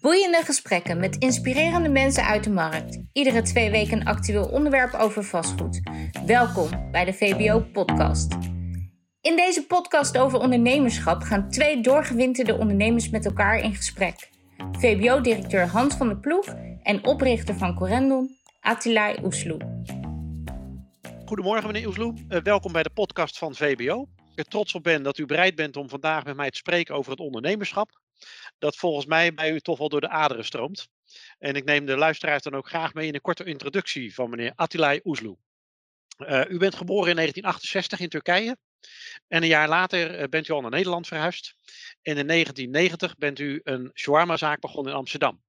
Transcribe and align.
Boeiende 0.00 0.42
gesprekken 0.44 0.98
met 0.98 1.16
inspirerende 1.16 1.88
mensen 1.88 2.24
uit 2.24 2.44
de 2.44 2.50
markt. 2.50 2.98
Iedere 3.12 3.42
twee 3.42 3.70
weken 3.70 4.00
een 4.00 4.06
actueel 4.06 4.48
onderwerp 4.48 4.94
over 4.94 5.24
vastgoed. 5.24 5.80
Welkom 6.26 6.90
bij 6.90 7.04
de 7.04 7.12
VBO-podcast. 7.12 8.32
In 9.20 9.36
deze 9.36 9.66
podcast 9.66 10.18
over 10.18 10.38
ondernemerschap 10.38 11.22
gaan 11.22 11.50
twee 11.50 11.82
doorgewinterde 11.82 12.56
ondernemers 12.58 13.10
met 13.10 13.24
elkaar 13.24 13.58
in 13.58 13.74
gesprek. 13.74 14.30
VBO-directeur 14.72 15.66
Hans 15.66 15.94
van 15.94 16.08
der 16.08 16.18
Ploeg 16.18 16.54
en 16.82 17.04
oprichter 17.04 17.54
van 17.54 17.74
Corendon, 17.74 18.36
Attilai 18.60 19.16
Oesloe. 19.24 19.82
Goedemorgen 21.24 21.66
meneer 21.66 21.86
Oesloe, 21.86 22.14
uh, 22.28 22.38
welkom 22.42 22.72
bij 22.72 22.82
de 22.82 22.90
podcast 22.90 23.38
van 23.38 23.54
VBO. 23.54 24.08
Ik 24.16 24.38
er 24.38 24.44
trots 24.44 24.74
op 24.74 24.82
ben 24.82 25.02
dat 25.02 25.18
u 25.18 25.26
bereid 25.26 25.54
bent 25.54 25.76
om 25.76 25.88
vandaag 25.88 26.24
met 26.24 26.36
mij 26.36 26.50
te 26.50 26.56
spreken 26.56 26.94
over 26.94 27.10
het 27.10 27.20
ondernemerschap 27.20 28.00
dat 28.60 28.76
volgens 28.76 29.06
mij 29.06 29.34
bij 29.34 29.50
u 29.50 29.60
toch 29.60 29.78
wel 29.78 29.88
door 29.88 30.00
de 30.00 30.08
aderen 30.08 30.44
stroomt. 30.44 30.88
En 31.38 31.54
ik 31.54 31.64
neem 31.64 31.86
de 31.86 31.96
luisteraars 31.96 32.42
dan 32.42 32.54
ook 32.54 32.68
graag 32.68 32.94
mee 32.94 33.06
in 33.06 33.14
een 33.14 33.20
korte 33.20 33.44
introductie 33.44 34.14
van 34.14 34.30
meneer 34.30 34.52
Attilay 34.54 35.00
Oesloe. 35.04 35.36
Uh, 36.18 36.44
u 36.48 36.58
bent 36.58 36.74
geboren 36.74 37.10
in 37.10 37.16
1968 37.16 38.00
in 38.00 38.08
Turkije. 38.08 38.56
En 39.28 39.42
een 39.42 39.48
jaar 39.48 39.68
later 39.68 40.20
uh, 40.20 40.24
bent 40.28 40.48
u 40.48 40.52
al 40.52 40.60
naar 40.60 40.70
Nederland 40.70 41.06
verhuisd. 41.06 41.54
En 42.02 42.16
in 42.16 42.26
1990 42.26 43.16
bent 43.16 43.38
u 43.38 43.60
een 43.64 43.90
shawarma-zaak 43.94 44.60
begonnen 44.60 44.92
in 44.92 44.98
Amsterdam. 44.98 45.42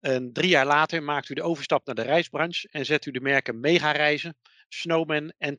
En 0.00 0.32
drie 0.32 0.48
jaar 0.48 0.66
later 0.66 1.02
maakt 1.02 1.28
u 1.28 1.34
de 1.34 1.42
overstap 1.42 1.86
naar 1.86 1.94
de 1.94 2.02
reisbranche 2.02 2.68
en 2.70 2.84
zet 2.84 3.06
u 3.06 3.10
de 3.10 3.20
merken 3.20 3.60
Mega 3.60 3.92
Reizen, 3.92 4.36
Snowman 4.68 5.32
en 5.38 5.56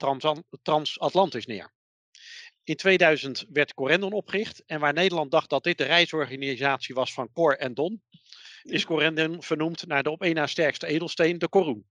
Transatlantis 0.61 1.45
neer. 1.45 1.71
In 2.69 2.75
2000 2.75 3.45
werd 3.53 3.73
Corendon 3.73 4.11
opgericht 4.11 4.63
en 4.65 4.79
waar 4.79 4.93
Nederland 4.93 5.31
dacht 5.31 5.49
dat 5.49 5.63
dit 5.63 5.77
de 5.77 5.83
reisorganisatie 5.83 6.95
was 6.95 7.13
van 7.13 7.29
Cor 7.33 7.57
en 7.57 7.73
Don, 7.73 8.01
is 8.63 8.85
Corendon 8.85 9.43
vernoemd 9.43 9.87
naar 9.87 10.03
de 10.03 10.09
op 10.09 10.21
één 10.21 10.35
na 10.35 10.47
sterkste 10.47 10.87
edelsteen, 10.87 11.37
de 11.37 11.49
Coroen. 11.49 11.85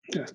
Ja. 0.00 0.28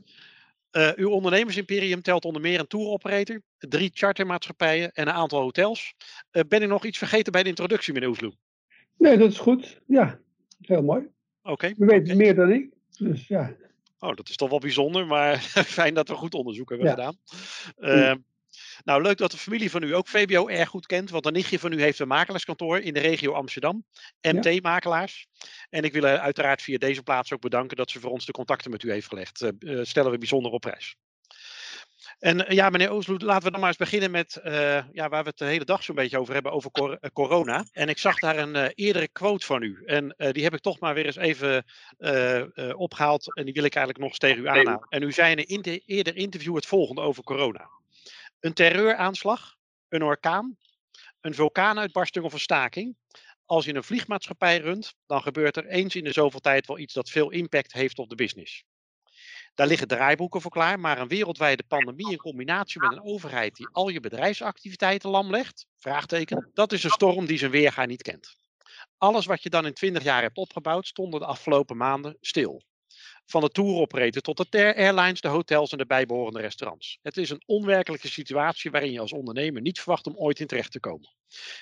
Uh, 0.72 0.92
uw 0.95 1.09
ondernemersimperium 1.09 2.02
telt 2.02 2.26
onder 2.26 2.42
meer 2.42 2.59
een 2.59 2.67
touroperator, 2.67 3.42
drie 3.58 3.92
chartermaatschappijen 3.94 4.92
en 4.92 5.08
een 5.08 5.14
aantal 5.14 5.42
hotels. 5.42 5.94
Uh, 6.32 6.44
ben 6.48 6.62
ik 6.62 6.67
nog 6.67 6.86
iets 6.86 6.98
vergeten 6.98 7.32
bij 7.32 7.44
de 7.44 7.50
introductie, 7.50 7.94
meneer 7.94 8.10
Oesloe? 8.10 8.34
Nee, 8.98 9.17
dat 9.17 9.32
is 9.32 9.39
goed. 9.39 9.82
Ja, 9.88 10.20
heel 10.62 10.84
mooi. 10.84 11.02
Oké. 11.42 11.52
Okay, 11.52 11.76
u 11.78 11.86
weet 11.86 12.04
okay. 12.04 12.16
meer 12.16 12.36
dan 12.36 12.52
ik, 12.52 12.70
dus 12.98 13.28
ja. 13.28 13.56
Oh, 14.00 14.16
dat 14.16 14.30
is 14.30 14.36
toch 14.36 14.50
wel 14.50 14.60
bijzonder, 14.60 15.08
maar 15.08 15.39
fijn 15.78 15.94
dat 15.94 16.08
we 16.08 16.16
goed 16.16 16.34
onderzoek 16.34 16.70
hebben 16.70 16.88
ja. 16.88 16.94
gedaan. 16.94 17.17
Uh, 17.80 18.14
nou, 18.84 19.02
leuk 19.02 19.17
dat 19.17 19.31
de 19.31 19.38
familie 19.38 19.72
van 19.72 19.84
u 19.84 19.95
ook 19.95 20.08
VBO 20.08 20.48
erg 20.48 20.70
goed 20.70 20.86
kent, 20.86 21.09
want 21.09 21.26
een 21.26 21.34
nichtje 21.34 21.59
van 21.59 21.73
u 21.73 21.81
heeft 21.81 22.00
een 22.00 22.08
makelaarskantoor 22.08 22.80
in 22.80 22.94
de 22.94 23.00
regio 23.00 23.34
Amsterdam, 23.34 23.86
MT-makelaars. 24.22 25.28
En 25.70 25.84
ik 25.84 25.94
wil 25.94 26.03
uiteraard 26.03 26.62
via 26.62 26.78
deze 26.78 27.04
plaats 27.04 27.34
ook 27.34 27.42
bedanken 27.42 27.78
dat 27.78 27.92
ze 27.92 28.00
voor 28.00 28.11
ons 28.11 28.26
de 28.26 28.31
contacten 28.31 28.72
met 28.72 28.84
u 28.84 28.92
heeft 28.92 29.08
gelegd. 29.08 29.42
Uh, 29.59 29.80
stellen 29.84 30.11
we 30.11 30.17
bijzonder 30.17 30.52
op 30.52 30.61
prijs. 30.61 30.95
En 32.20 32.45
ja, 32.48 32.70
meneer 32.70 32.89
Oosloed, 32.89 33.22
laten 33.22 33.44
we 33.44 33.52
dan 33.52 33.59
maar 33.59 33.70
eens 33.70 33.78
beginnen 33.78 34.11
met 34.11 34.42
uh, 34.44 34.54
ja, 34.92 35.09
waar 35.09 35.23
we 35.23 35.30
het 35.30 35.38
de 35.38 35.45
hele 35.45 35.66
dag 35.66 35.84
zo'n 35.84 35.95
beetje 35.95 36.20
over 36.20 36.34
hebben, 36.34 36.52
over 36.52 36.72
cor 36.72 37.00
corona. 37.14 37.66
En 37.72 37.89
ik 37.89 37.98
zag 37.98 38.20
daar 38.20 38.38
een 38.38 38.56
uh, 38.56 38.66
eerdere 38.73 39.08
quote 39.08 39.45
van 39.45 39.61
u. 39.61 39.84
En 39.86 40.16
uh, 40.17 40.31
die 40.31 40.44
heb 40.44 40.54
ik 40.54 40.61
toch 40.61 40.80
maar 40.80 40.94
weer 40.94 41.06
eens 41.06 41.16
even 41.16 41.66
opgehaald. 42.76 43.36
En 43.36 43.45
die 43.45 43.54
wil 43.54 43.64
ik 43.64 43.76
eigenlijk 43.76 43.98
nog 43.98 44.09
eens 44.09 44.17
tegen 44.17 44.44
u 44.44 44.48
aanhalen. 44.48 44.88
En 44.89 45.04
u 45.04 45.11
zei 45.11 45.31
in 45.31 45.38
een 45.38 45.48
inter 45.48 45.81
eerder 45.86 46.16
interview 46.16 46.56
het 46.56 46.66
volgende 46.66 47.02
over 47.02 47.23
corona. 47.23 47.70
Een 48.44 48.53
terreuraanslag, 48.53 49.55
een 49.89 50.03
orkaan, 50.03 50.58
een 51.22 51.33
vulkaanuitbarsting 51.33 52.25
of 52.25 52.33
een 52.33 52.39
staking. 52.39 52.97
Als 53.45 53.66
je 53.66 53.73
een 53.73 53.83
vliegmaatschappij 53.83 54.58
runt, 54.58 54.94
dan 55.05 55.22
gebeurt 55.22 55.58
er 55.58 55.66
eens 55.66 55.95
in 55.95 56.03
de 56.03 56.11
zoveel 56.11 56.39
tijd 56.39 56.67
wel 56.67 56.77
iets 56.77 56.94
dat 56.94 57.09
veel 57.09 57.30
impact 57.30 57.73
heeft 57.73 57.99
op 57.99 58.09
de 58.09 58.16
business. 58.16 58.64
Daar 59.53 59.67
liggen 59.67 59.88
draaiboeken 59.88 60.41
voor 60.41 60.52
klaar, 60.52 60.80
maar 60.80 60.99
een 60.99 61.08
wereldwijde 61.08 61.64
pandemie 61.64 62.11
in 62.11 62.17
combinatie 62.17 62.82
met 62.82 62.92
een 62.92 63.03
overheid 63.03 63.55
die 63.55 63.70
al 63.71 63.89
je 63.89 63.99
bedrijfsactiviteiten 63.99 65.09
lam 65.09 65.30
legt, 65.30 65.67
vraagteken, 65.77 66.49
dat 66.53 66.71
is 66.71 66.83
een 66.83 66.89
storm 66.89 67.26
die 67.26 67.37
zijn 67.37 67.52
weerga 67.52 67.86
niet 67.86 68.02
kent. 68.02 68.36
Alles 68.98 69.26
wat 69.26 69.43
je 69.43 69.49
dan 69.49 69.65
in 69.65 69.73
20 69.73 70.03
jaar 70.03 70.21
hebt 70.21 70.37
opgebouwd, 70.37 70.87
stond 70.87 71.11
de 71.11 71.26
afgelopen 71.26 71.77
maanden 71.77 72.17
stil 72.21 72.64
van 73.26 73.42
de 73.42 73.50
touroperator 73.50 74.22
tot 74.22 74.52
de 74.52 74.76
airlines, 74.76 75.22
de 75.22 75.28
hotels 75.28 75.72
en 75.72 75.78
de 75.78 75.86
bijbehorende 75.86 76.39
restaurants. 76.39 77.00
Het 77.02 77.17
is 77.17 77.30
een 77.30 77.44
onwerkelijke 77.45 78.08
situatie 78.08 78.72
waarin 78.72 78.92
je 78.92 79.00
als 79.00 79.14
ondernemer 79.14 79.61
niet 79.61 79.80
verwacht 79.80 80.08
om 80.08 80.16
ooit 80.16 80.39
in 80.39 80.48
terecht 80.48 80.72
te 80.72 80.80
komen. 80.80 81.10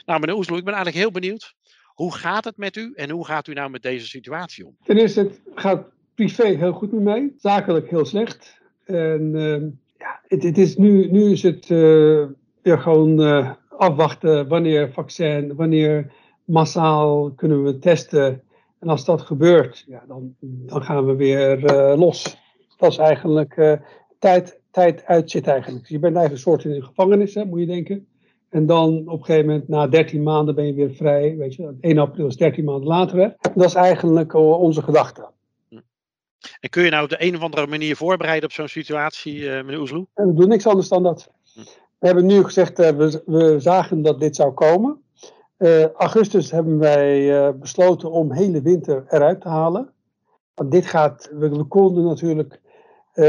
Nou, 0.05 0.19
meneer 0.19 0.35
Oesloe, 0.35 0.57
ik 0.57 0.63
ben 0.63 0.73
eigenlijk 0.73 1.03
heel 1.03 1.21
benieuwd. 1.21 1.53
Hoe 1.87 2.15
gaat 2.15 2.43
het 2.45 2.57
met 2.57 2.75
u 2.75 2.93
en 2.95 3.09
hoe 3.09 3.25
gaat 3.25 3.47
u 3.47 3.53
nou 3.53 3.69
met 3.69 3.81
deze 3.81 4.07
situatie 4.07 4.65
om? 4.65 4.75
Ten 4.83 4.97
eerste, 4.97 5.19
het 5.19 5.41
gaat 5.55 5.85
privé 6.15 6.47
heel 6.47 6.73
goed 6.73 6.91
mij, 6.91 7.33
zakelijk 7.37 7.89
heel 7.89 8.05
slecht. 8.05 8.59
En 8.85 9.31
uh, 9.35 9.61
ja, 9.97 10.21
het, 10.27 10.43
het, 10.43 10.57
is 10.57 10.77
nu, 10.77 11.11
nu 11.11 11.31
is 11.31 11.43
het 11.43 11.69
uh, 11.69 12.25
weer 12.61 12.79
gewoon 12.79 13.21
uh, 13.21 13.51
afwachten 13.69 14.47
wanneer 14.47 14.91
vaccin, 14.93 15.55
wanneer 15.55 16.11
massaal 16.45 17.31
kunnen 17.31 17.63
we 17.63 17.79
testen. 17.79 18.43
En 18.81 18.89
als 18.89 19.05
dat 19.05 19.21
gebeurt, 19.21 19.83
ja, 19.87 20.03
dan, 20.07 20.35
dan 20.41 20.83
gaan 20.83 21.05
we 21.05 21.15
weer 21.15 21.63
uh, 21.63 21.99
los. 21.99 22.37
Dat 22.77 22.91
is 22.91 22.97
eigenlijk 22.97 23.57
uh, 23.57 23.73
tijd, 24.19 24.59
tijd 24.71 25.05
uitzit 25.05 25.47
eigenlijk. 25.47 25.87
je 25.87 25.99
bent 25.99 26.15
eigenlijk 26.15 26.45
een 26.45 26.51
soort 26.51 26.63
in 26.63 26.79
de 26.79 26.85
gevangenis, 26.85 27.33
hè, 27.33 27.45
moet 27.45 27.59
je 27.59 27.65
denken. 27.65 28.07
En 28.49 28.65
dan 28.65 29.07
op 29.07 29.19
een 29.19 29.25
gegeven 29.25 29.49
moment, 29.49 29.67
na 29.67 29.87
13 29.87 30.23
maanden 30.23 30.55
ben 30.55 30.65
je 30.65 30.73
weer 30.73 30.93
vrij. 30.93 31.37
Weet 31.37 31.55
je, 31.55 31.77
1 31.81 31.97
april 31.97 32.27
is 32.27 32.35
13 32.35 32.63
maanden 32.63 32.87
later. 32.87 33.17
Hè. 33.19 33.29
Dat 33.55 33.65
is 33.65 33.73
eigenlijk 33.73 34.33
onze 34.33 34.81
gedachte. 34.81 35.29
En 36.59 36.69
kun 36.69 36.83
je 36.83 36.89
nou 36.89 37.03
op 37.03 37.09
de 37.09 37.23
een 37.23 37.35
of 37.35 37.41
andere 37.41 37.67
manier 37.67 37.95
voorbereiden 37.95 38.49
op 38.49 38.55
zo'n 38.55 38.67
situatie, 38.67 39.39
uh, 39.39 39.51
meneer 39.51 39.79
Oesloe? 39.79 40.07
We 40.13 40.33
doen 40.33 40.47
niks 40.47 40.67
anders 40.67 40.87
dan 40.87 41.03
dat. 41.03 41.31
We 41.99 42.07
hebben 42.07 42.25
nu 42.25 42.43
gezegd, 42.43 42.77
we, 42.77 43.23
we 43.25 43.59
zagen 43.59 44.01
dat 44.01 44.19
dit 44.19 44.35
zou 44.35 44.53
komen. 44.53 45.01
Uh, 45.61 45.87
augustus 45.89 46.51
hebben 46.51 46.77
wij 46.77 47.29
uh, 47.29 47.59
besloten 47.59 48.11
om 48.11 48.31
hele 48.31 48.61
winter 48.61 49.05
eruit 49.09 49.41
te 49.41 49.47
halen. 49.47 49.89
Want 50.53 50.71
dit 50.71 50.85
gaat, 50.85 51.29
we, 51.33 51.49
we 51.49 51.63
konden 51.63 52.03
natuurlijk 52.03 52.61
uh, 53.13 53.25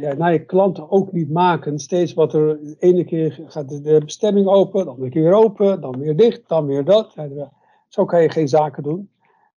ja, 0.00 0.14
naar 0.14 0.32
je 0.32 0.44
klanten 0.44 0.90
ook 0.90 1.12
niet 1.12 1.30
maken. 1.30 1.78
Steeds 1.78 2.14
wat 2.14 2.32
er, 2.32 2.62
de 2.62 2.76
ene 2.78 3.04
keer 3.04 3.40
gaat 3.46 3.68
de 3.68 4.00
bestemming 4.04 4.46
open, 4.46 4.84
dan 4.84 5.02
een 5.02 5.10
keer 5.10 5.22
weer 5.22 5.34
open, 5.34 5.80
dan 5.80 5.98
weer 5.98 6.16
dicht, 6.16 6.48
dan 6.48 6.66
weer 6.66 6.84
dat. 6.84 7.14
Zo 7.88 8.04
kan 8.04 8.22
je 8.22 8.30
geen 8.30 8.48
zaken 8.48 8.82
doen. 8.82 9.10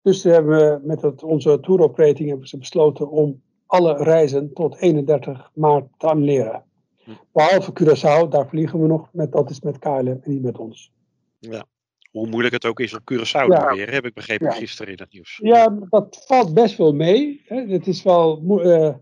Dus 0.02 0.22
hebben 0.22 0.58
we 0.58 0.86
met 0.86 1.02
het, 1.02 1.22
onze 1.22 1.60
touroperating 1.60 2.28
hebben 2.28 2.48
ze 2.48 2.58
besloten 2.58 3.10
om 3.10 3.42
alle 3.66 3.96
reizen 3.96 4.52
tot 4.52 4.76
31 4.76 5.50
maart 5.54 5.86
te 5.96 6.06
annuleren. 6.06 6.64
Hm. 6.96 7.10
Behalve 7.32 7.72
Curaçao, 7.72 8.28
daar 8.28 8.48
vliegen 8.48 8.80
we 8.80 8.86
nog, 8.86 9.08
met, 9.12 9.32
dat 9.32 9.50
is 9.50 9.60
met 9.60 9.78
KLM 9.78 10.06
en 10.06 10.20
niet 10.24 10.42
met 10.42 10.58
ons. 10.58 10.92
Ja 11.38 11.64
hoe 12.10 12.26
moeilijk 12.26 12.54
het 12.54 12.66
ook 12.66 12.80
is 12.80 12.94
op 12.94 13.12
Curaçao 13.12 13.46
ja. 13.46 13.74
weer, 13.74 13.92
heb 13.92 14.04
ik 14.04 14.14
begrepen 14.14 14.46
ja. 14.46 14.52
gisteren 14.52 14.92
in 14.92 14.98
het 14.98 15.12
nieuws. 15.12 15.38
Ja, 15.42 15.78
dat 15.90 16.24
valt 16.26 16.54
best 16.54 16.76
wel 16.76 16.94
mee. 16.94 17.42
Hè. 17.44 17.66
Het 17.66 17.86
is 17.86 18.02
wel, 18.02 18.42
uh, 18.46 18.94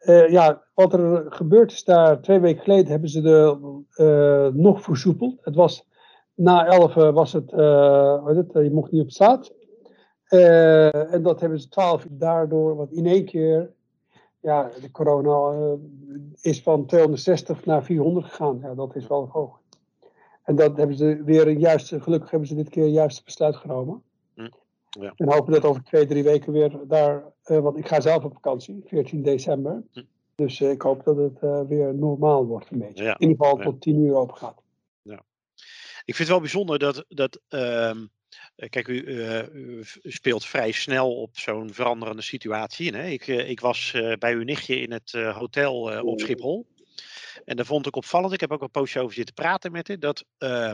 uh, 0.00 0.28
ja, 0.30 0.64
wat 0.74 0.92
er 0.92 1.26
gebeurd 1.28 1.72
is 1.72 1.84
daar, 1.84 2.20
twee 2.20 2.40
weken 2.40 2.62
geleden 2.62 2.90
hebben 2.90 3.08
ze 3.08 3.20
de 3.20 3.58
uh, 3.96 4.60
nog 4.62 4.82
versoepeld. 4.82 5.38
Het 5.40 5.54
was, 5.54 5.88
na 6.34 6.66
11 6.66 6.94
was 6.94 7.32
het, 7.32 7.50
het, 7.50 8.52
je 8.52 8.70
mocht 8.72 8.90
niet 8.90 9.02
op 9.02 9.10
straat. 9.10 9.52
en 10.28 11.22
dat 11.22 11.40
hebben 11.40 11.60
ze 11.60 11.68
12 11.68 12.06
daardoor, 12.10 12.76
want 12.76 12.92
in 12.92 13.06
één 13.06 13.24
keer, 13.24 13.70
ja, 14.40 14.70
de 14.80 14.90
corona 14.90 15.76
is 16.40 16.62
van 16.62 16.86
260 16.86 17.64
naar 17.64 17.84
400 17.84 18.26
gegaan. 18.26 18.58
Ja, 18.62 18.74
dat 18.74 18.96
is 18.96 19.06
wel 19.06 19.28
hoog. 19.32 19.60
En 20.50 20.56
dat 20.56 20.76
hebben 20.76 20.96
ze 20.96 21.22
weer 21.24 21.46
een 21.46 21.58
juiste, 21.58 22.00
gelukkig 22.00 22.30
hebben 22.30 22.48
ze 22.48 22.54
dit 22.54 22.68
keer 22.68 22.82
een 22.82 22.92
juiste 22.92 23.22
besluit 23.24 23.56
genomen. 23.56 24.02
Hm, 24.34 24.48
ja. 24.90 25.12
En 25.16 25.32
hopen 25.32 25.52
dat 25.52 25.64
over 25.64 25.82
twee, 25.82 26.06
drie 26.06 26.22
weken 26.22 26.52
weer 26.52 26.78
daar, 26.88 27.24
uh, 27.46 27.58
want 27.58 27.78
ik 27.78 27.86
ga 27.86 28.00
zelf 28.00 28.24
op 28.24 28.32
vakantie, 28.32 28.82
14 28.86 29.22
december. 29.22 29.82
Hm. 29.92 30.02
Dus 30.34 30.60
uh, 30.60 30.70
ik 30.70 30.82
hoop 30.82 31.04
dat 31.04 31.16
het 31.16 31.42
uh, 31.42 31.60
weer 31.68 31.94
normaal 31.94 32.46
wordt 32.46 32.70
een 32.70 32.78
beetje. 32.78 33.04
Ja. 33.04 33.14
In 33.18 33.28
ieder 33.28 33.46
geval 33.46 33.62
tot 33.62 33.80
10 33.80 33.96
uur 33.96 34.14
open 34.14 34.36
gaat. 34.36 34.62
Ja. 35.02 35.22
Ik 36.04 36.14
vind 36.14 36.18
het 36.18 36.28
wel 36.28 36.40
bijzonder 36.40 36.78
dat, 36.78 37.04
dat 37.08 37.40
ehm, 37.48 38.06
kijk, 38.54 38.88
u, 38.88 39.04
u, 39.52 39.82
speelt 40.02 40.44
vrij 40.44 40.72
snel 40.72 41.16
op 41.16 41.38
zo'n 41.38 41.72
veranderende 41.72 42.22
situatie. 42.22 42.96
Hè? 42.96 43.06
Ik, 43.06 43.26
ik 43.26 43.60
was 43.60 43.90
bij 44.18 44.34
uw 44.34 44.42
nichtje 44.42 44.80
in 44.80 44.92
het 44.92 45.12
hotel 45.12 46.02
op 46.02 46.20
Schiphol. 46.20 46.66
En 47.44 47.56
dat 47.56 47.66
vond 47.66 47.86
ik 47.86 47.96
opvallend. 47.96 48.32
Ik 48.32 48.40
heb 48.40 48.52
ook 48.52 48.62
een 48.62 48.70
poosje 48.70 49.00
over 49.00 49.14
zitten 49.14 49.34
praten 49.34 49.72
met 49.72 49.88
haar. 49.88 49.98
Dat 49.98 50.24
uh, 50.38 50.72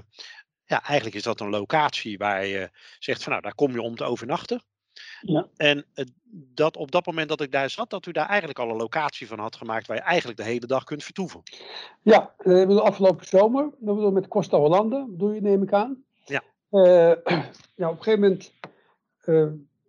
ja, 0.65 0.83
eigenlijk 0.83 1.17
is 1.17 1.23
dat 1.23 1.41
een 1.41 1.51
locatie 1.51 2.19
waar 2.19 2.47
je 2.47 2.71
zegt 2.99 3.23
van 3.23 3.33
nou, 3.33 3.45
daar 3.45 3.55
kom 3.55 3.73
je 3.73 3.83
om 3.83 3.97
te 3.97 4.05
overnachten. 4.05 4.63
Ja. 5.21 5.49
En 5.57 5.87
uh, 5.95 6.05
dat 6.55 6.77
op 6.77 6.91
dat 6.91 7.07
moment 7.07 7.29
dat 7.29 7.41
ik 7.41 7.53
daar 7.53 7.71
zat, 7.71 7.91
dat 7.91 8.07
u 8.07 8.13
daar 8.13 8.29
eigenlijk 8.29 8.59
al 8.59 8.71
een 8.71 8.77
locatie 8.77 9.27
van 9.27 9.39
had 9.39 9.57
gemaakt 9.57 9.87
waar 9.87 9.97
je 9.97 10.03
eigenlijk 10.03 10.39
de 10.39 10.45
hele 10.45 10.67
dag 10.67 10.85
kunt 10.85 11.05
vertoeven. 11.05 11.43
Ja, 12.03 12.35
uh, 12.39 12.69
de 12.69 12.81
afgelopen 12.81 13.27
zomer, 13.27 13.71
dat 13.79 13.97
we 13.97 14.11
met 14.11 14.29
Costa 14.29 14.59
Hollande, 14.59 15.07
doe 15.11 15.35
je 15.35 15.41
neem 15.41 15.63
ik 15.63 15.73
aan. 15.73 16.05
Ja. 16.25 16.43
ja, 17.75 17.89
op 17.91 17.97
een 17.97 18.03
gegeven 18.03 18.21
moment 18.21 18.53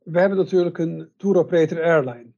we 0.08 0.20
hebben 0.20 0.38
natuurlijk 0.38 0.78
een 0.78 1.12
tour 1.18 1.38
operator 1.38 1.84
airline. 1.84 2.32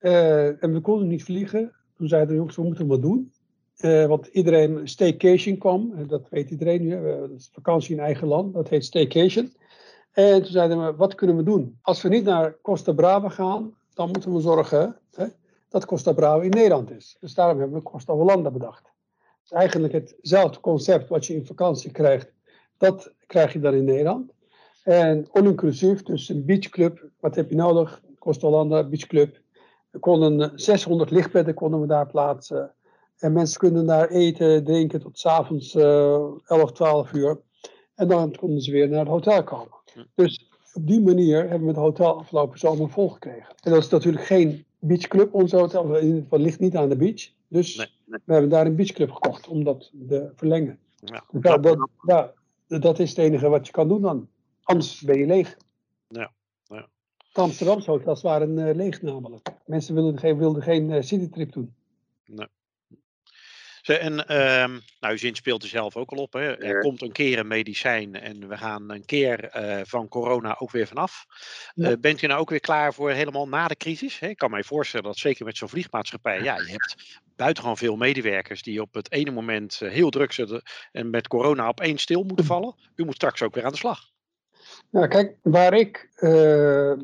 Uh, 0.00 0.62
en 0.62 0.72
we 0.72 0.80
konden 0.80 1.08
niet 1.08 1.24
vliegen. 1.24 1.76
Toen 1.96 2.08
zeiden 2.08 2.28
de 2.28 2.34
jongens, 2.34 2.56
we 2.56 2.62
moeten 2.62 2.86
wat 2.86 3.02
doen. 3.02 3.32
Uh, 3.80 4.06
want 4.06 4.26
iedereen 4.26 4.88
staycation 4.88 5.58
kwam. 5.58 6.06
Dat 6.06 6.28
weet 6.28 6.50
iedereen 6.50 6.82
nu. 6.82 7.18
Dat 7.20 7.30
is 7.30 7.50
vakantie 7.52 7.96
in 7.96 8.02
eigen 8.02 8.26
land. 8.26 8.54
Dat 8.54 8.68
heet 8.68 8.84
staycation. 8.84 9.52
En 10.12 10.42
toen 10.42 10.52
zeiden 10.52 10.84
we, 10.86 10.96
wat 10.96 11.14
kunnen 11.14 11.36
we 11.36 11.42
doen? 11.42 11.78
Als 11.82 12.02
we 12.02 12.08
niet 12.08 12.24
naar 12.24 12.56
Costa 12.62 12.92
Brava 12.92 13.28
gaan, 13.28 13.74
dan 13.94 14.10
moeten 14.10 14.34
we 14.34 14.40
zorgen 14.40 14.96
hè, 15.12 15.26
dat 15.68 15.84
Costa 15.84 16.12
Brava 16.12 16.42
in 16.42 16.50
Nederland 16.50 16.90
is. 16.90 17.16
Dus 17.20 17.34
daarom 17.34 17.58
hebben 17.58 17.78
we 17.78 17.84
Costa 17.84 18.12
Hollanda 18.12 18.50
bedacht. 18.50 18.92
Dus 19.42 19.52
eigenlijk 19.52 19.92
hetzelfde 19.92 20.60
concept 20.60 21.08
wat 21.08 21.26
je 21.26 21.34
in 21.34 21.46
vakantie 21.46 21.90
krijgt, 21.90 22.32
dat 22.78 23.12
krijg 23.26 23.52
je 23.52 23.60
dan 23.60 23.74
in 23.74 23.84
Nederland. 23.84 24.32
En 24.82 25.26
all-inclusief, 25.32 26.02
dus 26.02 26.28
een 26.28 26.44
beachclub, 26.44 27.10
wat 27.20 27.34
heb 27.34 27.50
je 27.50 27.56
nodig? 27.56 28.02
Costa 28.18 28.46
Hollanda, 28.46 28.84
beachclub. 28.84 29.40
We 29.90 29.98
konden 29.98 30.52
600 30.54 31.10
lichtbedden 31.10 31.54
konden 31.54 31.80
we 31.80 31.86
daar 31.86 32.06
plaatsen. 32.06 32.74
En 33.20 33.32
mensen 33.32 33.58
kunnen 33.58 33.86
daar 33.86 34.08
eten, 34.08 34.64
drinken 34.64 35.00
tot 35.00 35.18
s'avonds 35.18 35.74
uh, 35.74 36.26
11, 36.46 36.72
12 36.72 37.12
uur. 37.12 37.40
En 37.94 38.08
dan 38.08 38.34
konden 38.34 38.60
ze 38.60 38.70
weer 38.70 38.88
naar 38.88 38.98
het 38.98 39.08
hotel 39.08 39.44
komen. 39.44 39.78
Dus 40.14 40.48
op 40.72 40.86
die 40.86 41.00
manier 41.00 41.40
hebben 41.40 41.60
we 41.60 41.66
het 41.66 41.76
hotel 41.76 42.18
afgelopen 42.18 42.58
zomer 42.58 42.90
volgekregen. 42.90 43.54
En 43.62 43.70
dat 43.70 43.82
is 43.82 43.88
natuurlijk 43.88 44.24
geen 44.24 44.64
beachclub, 44.78 45.34
ons 45.34 45.52
hotel. 45.52 45.96
In 45.96 46.06
ieder 46.06 46.22
geval 46.22 46.38
ligt 46.38 46.60
niet 46.60 46.76
aan 46.76 46.88
de 46.88 46.96
beach. 46.96 47.28
Dus 47.48 47.90
we 48.04 48.32
hebben 48.32 48.50
daar 48.50 48.66
een 48.66 48.76
beachclub 48.76 49.10
gekocht 49.10 49.48
om 49.48 49.64
dat 49.64 49.90
te 50.08 50.32
verlengen. 50.34 50.78
Ja, 50.96 51.24
dat, 51.30 51.62
dat, 51.62 51.88
ja, 52.06 52.32
dat 52.66 52.98
is 52.98 53.08
het 53.08 53.18
enige 53.18 53.48
wat 53.48 53.66
je 53.66 53.72
kan 53.72 53.88
doen 53.88 54.02
dan. 54.02 54.28
Anders 54.62 55.00
ben 55.00 55.18
je 55.18 55.26
leeg. 55.26 55.56
Ja. 56.08 56.32
ja. 56.64 56.88
De 57.32 57.40
Amsterdamse 57.40 57.90
hotels 57.90 58.22
waren 58.22 58.58
uh, 58.58 58.74
leeg 58.74 59.02
namelijk. 59.02 59.48
Mensen 59.66 59.94
wilden 59.94 60.18
geen, 60.18 60.38
wilden 60.38 60.62
geen 60.62 60.90
uh, 60.90 61.02
citytrip 61.02 61.52
doen. 61.52 61.74
Nee. 62.26 62.48
En 63.82 64.12
um, 64.62 64.80
nou, 65.00 65.14
u 65.14 65.18
zin 65.18 65.34
speelt 65.34 65.62
er 65.62 65.68
zelf 65.68 65.96
ook 65.96 66.10
al 66.10 66.18
op. 66.18 66.32
Hè. 66.32 66.64
Er 66.64 66.80
komt 66.80 67.02
een 67.02 67.12
keer 67.12 67.38
een 67.38 67.46
medicijn 67.46 68.14
en 68.14 68.48
we 68.48 68.56
gaan 68.56 68.90
een 68.90 69.04
keer 69.04 69.56
uh, 69.56 69.80
van 69.84 70.08
corona 70.08 70.56
ook 70.58 70.70
weer 70.70 70.86
vanaf. 70.86 71.26
Ja. 71.74 71.90
Uh, 71.90 71.96
bent 72.00 72.22
u 72.22 72.26
nou 72.26 72.40
ook 72.40 72.50
weer 72.50 72.60
klaar 72.60 72.94
voor 72.94 73.10
helemaal 73.10 73.48
na 73.48 73.68
de 73.68 73.76
crisis? 73.76 74.18
Hè? 74.18 74.28
Ik 74.28 74.36
kan 74.36 74.50
mij 74.50 74.62
voorstellen 74.62 75.06
dat 75.06 75.16
zeker 75.16 75.44
met 75.44 75.56
zo'n 75.56 75.68
vliegmaatschappij, 75.68 76.42
ja, 76.42 76.56
je 76.56 76.70
hebt 76.70 77.20
buitengewoon 77.36 77.76
veel 77.76 77.96
medewerkers 77.96 78.62
die 78.62 78.80
op 78.80 78.94
het 78.94 79.12
ene 79.12 79.30
moment 79.30 79.80
uh, 79.82 79.90
heel 79.90 80.10
druk 80.10 80.32
zitten 80.32 80.62
en 80.92 81.10
met 81.10 81.28
corona 81.28 81.66
opeens 81.66 82.02
stil 82.02 82.22
moeten 82.22 82.44
vallen. 82.44 82.74
U 82.94 83.04
moet 83.04 83.14
straks 83.14 83.42
ook 83.42 83.54
weer 83.54 83.64
aan 83.64 83.72
de 83.72 83.78
slag. 83.78 84.08
Nou, 84.90 85.08
kijk, 85.08 85.36
waar 85.42 85.74
ik 85.74 86.08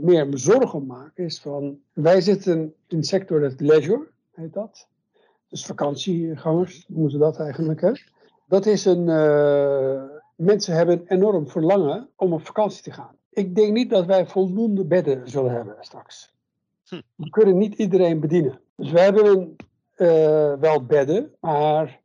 meer 0.00 0.26
me 0.26 0.36
zorgen 0.36 0.78
om 0.78 0.86
maak 0.86 1.16
is 1.16 1.40
van, 1.40 1.78
wij 1.92 2.20
zitten 2.20 2.74
in 2.88 3.00
de 3.00 3.06
sector 3.06 3.40
dat 3.40 3.60
leisure, 3.60 4.08
heet 4.34 4.52
dat. 4.52 4.88
Dus 5.56 5.66
vakantiegangers 5.66 6.84
noemen 6.88 7.10
ze 7.10 7.18
dat 7.18 7.38
eigenlijk. 7.38 7.80
Hè? 7.80 7.92
Dat 8.46 8.66
is 8.66 8.84
een. 8.84 9.08
Uh, 9.08 10.02
mensen 10.34 10.74
hebben 10.74 10.98
een 10.98 11.06
enorm 11.06 11.48
verlangen 11.48 12.08
om 12.16 12.32
op 12.32 12.46
vakantie 12.46 12.82
te 12.82 12.90
gaan. 12.90 13.16
Ik 13.30 13.54
denk 13.54 13.72
niet 13.72 13.90
dat 13.90 14.06
wij 14.06 14.26
voldoende 14.26 14.84
bedden 14.84 15.30
zullen 15.30 15.52
hebben 15.52 15.76
straks. 15.80 16.34
Hm. 16.88 17.00
We 17.14 17.30
kunnen 17.30 17.58
niet 17.58 17.74
iedereen 17.74 18.20
bedienen. 18.20 18.60
Dus 18.76 18.90
we 18.90 19.00
hebben 19.00 19.56
uh, 19.96 20.52
wel 20.52 20.84
bedden, 20.84 21.32
maar 21.40 22.00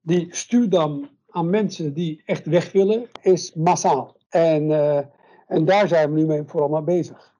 die 0.00 0.26
stuurdam 0.30 1.08
aan 1.28 1.50
mensen 1.50 1.92
die 1.92 2.22
echt 2.24 2.46
weg 2.46 2.72
willen 2.72 3.08
is 3.22 3.54
massaal. 3.54 4.16
En, 4.28 4.70
uh, 4.70 5.00
en 5.46 5.64
daar 5.64 5.88
zijn 5.88 6.12
we 6.12 6.20
nu 6.20 6.26
mee 6.26 6.42
vooral 6.46 6.68
mee 6.68 6.82
bezig. 6.82 7.34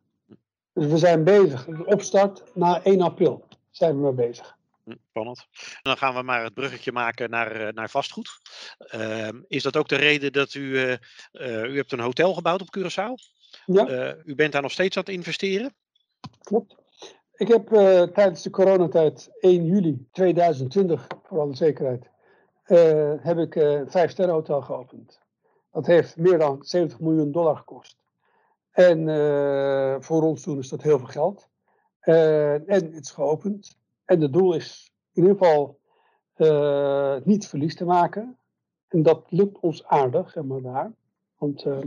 Dus 0.73 0.87
we 0.87 0.99
zijn 0.99 1.25
bezig. 1.25 1.69
Opstart 1.87 2.43
na 2.55 2.83
1 2.83 3.01
april 3.01 3.45
zijn 3.71 3.97
we 3.97 4.03
mee 4.03 4.29
bezig. 4.29 4.59
Hm, 4.91 4.97
spannend. 5.09 5.47
En 5.53 5.81
dan 5.83 5.97
gaan 5.97 6.15
we 6.15 6.23
maar 6.23 6.43
het 6.43 6.55
bruggetje 6.55 6.93
maken 6.93 7.31
naar, 7.31 7.53
eh, 7.53 7.73
naar 7.73 7.91
vastgoed. 7.91 8.41
Uh, 8.95 9.29
is 9.49 9.63
dat 9.63 9.77
ook 9.77 9.89
de 9.89 9.97
reden 9.97 10.33
dat 10.33 10.55
u, 10.55 10.61
uh, 10.61 11.65
u 11.65 11.77
hebt 11.77 11.93
een 11.93 12.01
hotel 12.01 12.35
gebouwd 12.35 12.61
op 12.61 12.79
Curaçao? 12.79 13.39
Ja. 13.67 14.17
u 14.25 14.35
bent 14.35 14.53
daar 14.53 14.63
nog 14.63 14.73
steeds 14.73 14.97
aan 14.97 15.03
het 15.03 15.13
investeren? 15.13 15.75
Klopt. 16.43 16.77
Ik 17.35 17.49
heb 17.49 17.67
tijdens 18.15 18.43
de 18.43 18.51
coronatijd 18.51 19.31
1 19.41 19.65
juli 19.65 20.07
2020, 20.13 21.07
voor 21.23 21.41
alle 21.41 21.57
zekerheid, 21.57 22.11
heb 23.23 23.39
ik 23.39 23.55
een 23.55 23.91
vijf 23.91 24.11
sterren 24.11 24.35
hotel 24.35 24.63
geopend. 24.63 25.21
Dat 25.73 25.87
heeft 25.87 26.17
meer 26.17 26.39
dan 26.39 26.63
70 26.63 27.01
miljoen 27.01 27.33
dollar 27.33 27.57
gekost. 27.57 27.97
En 28.71 29.05
voor 30.03 30.23
ons 30.23 30.43
toen 30.43 30.59
is 30.59 30.69
dat 30.69 30.83
heel 30.83 30.99
veel 30.99 31.07
geld. 31.07 31.49
en 32.01 32.65
het 32.67 33.01
is 33.01 33.11
geopend. 33.11 33.80
En 34.11 34.21
het 34.21 34.33
doel 34.33 34.55
is 34.55 34.93
in 35.13 35.23
ieder 35.23 35.39
geval 35.39 35.81
uh, 36.37 37.17
niet 37.25 37.47
verlies 37.49 37.77
te 37.77 37.85
maken. 37.85 38.39
En 38.89 39.03
dat 39.03 39.31
lukt 39.31 39.61
ons 39.61 39.85
aardig, 39.85 40.31
zeg 40.31 40.45
maar 40.45 40.63
daar. 40.63 40.93
Want 41.39 41.65
uh, 41.65 41.79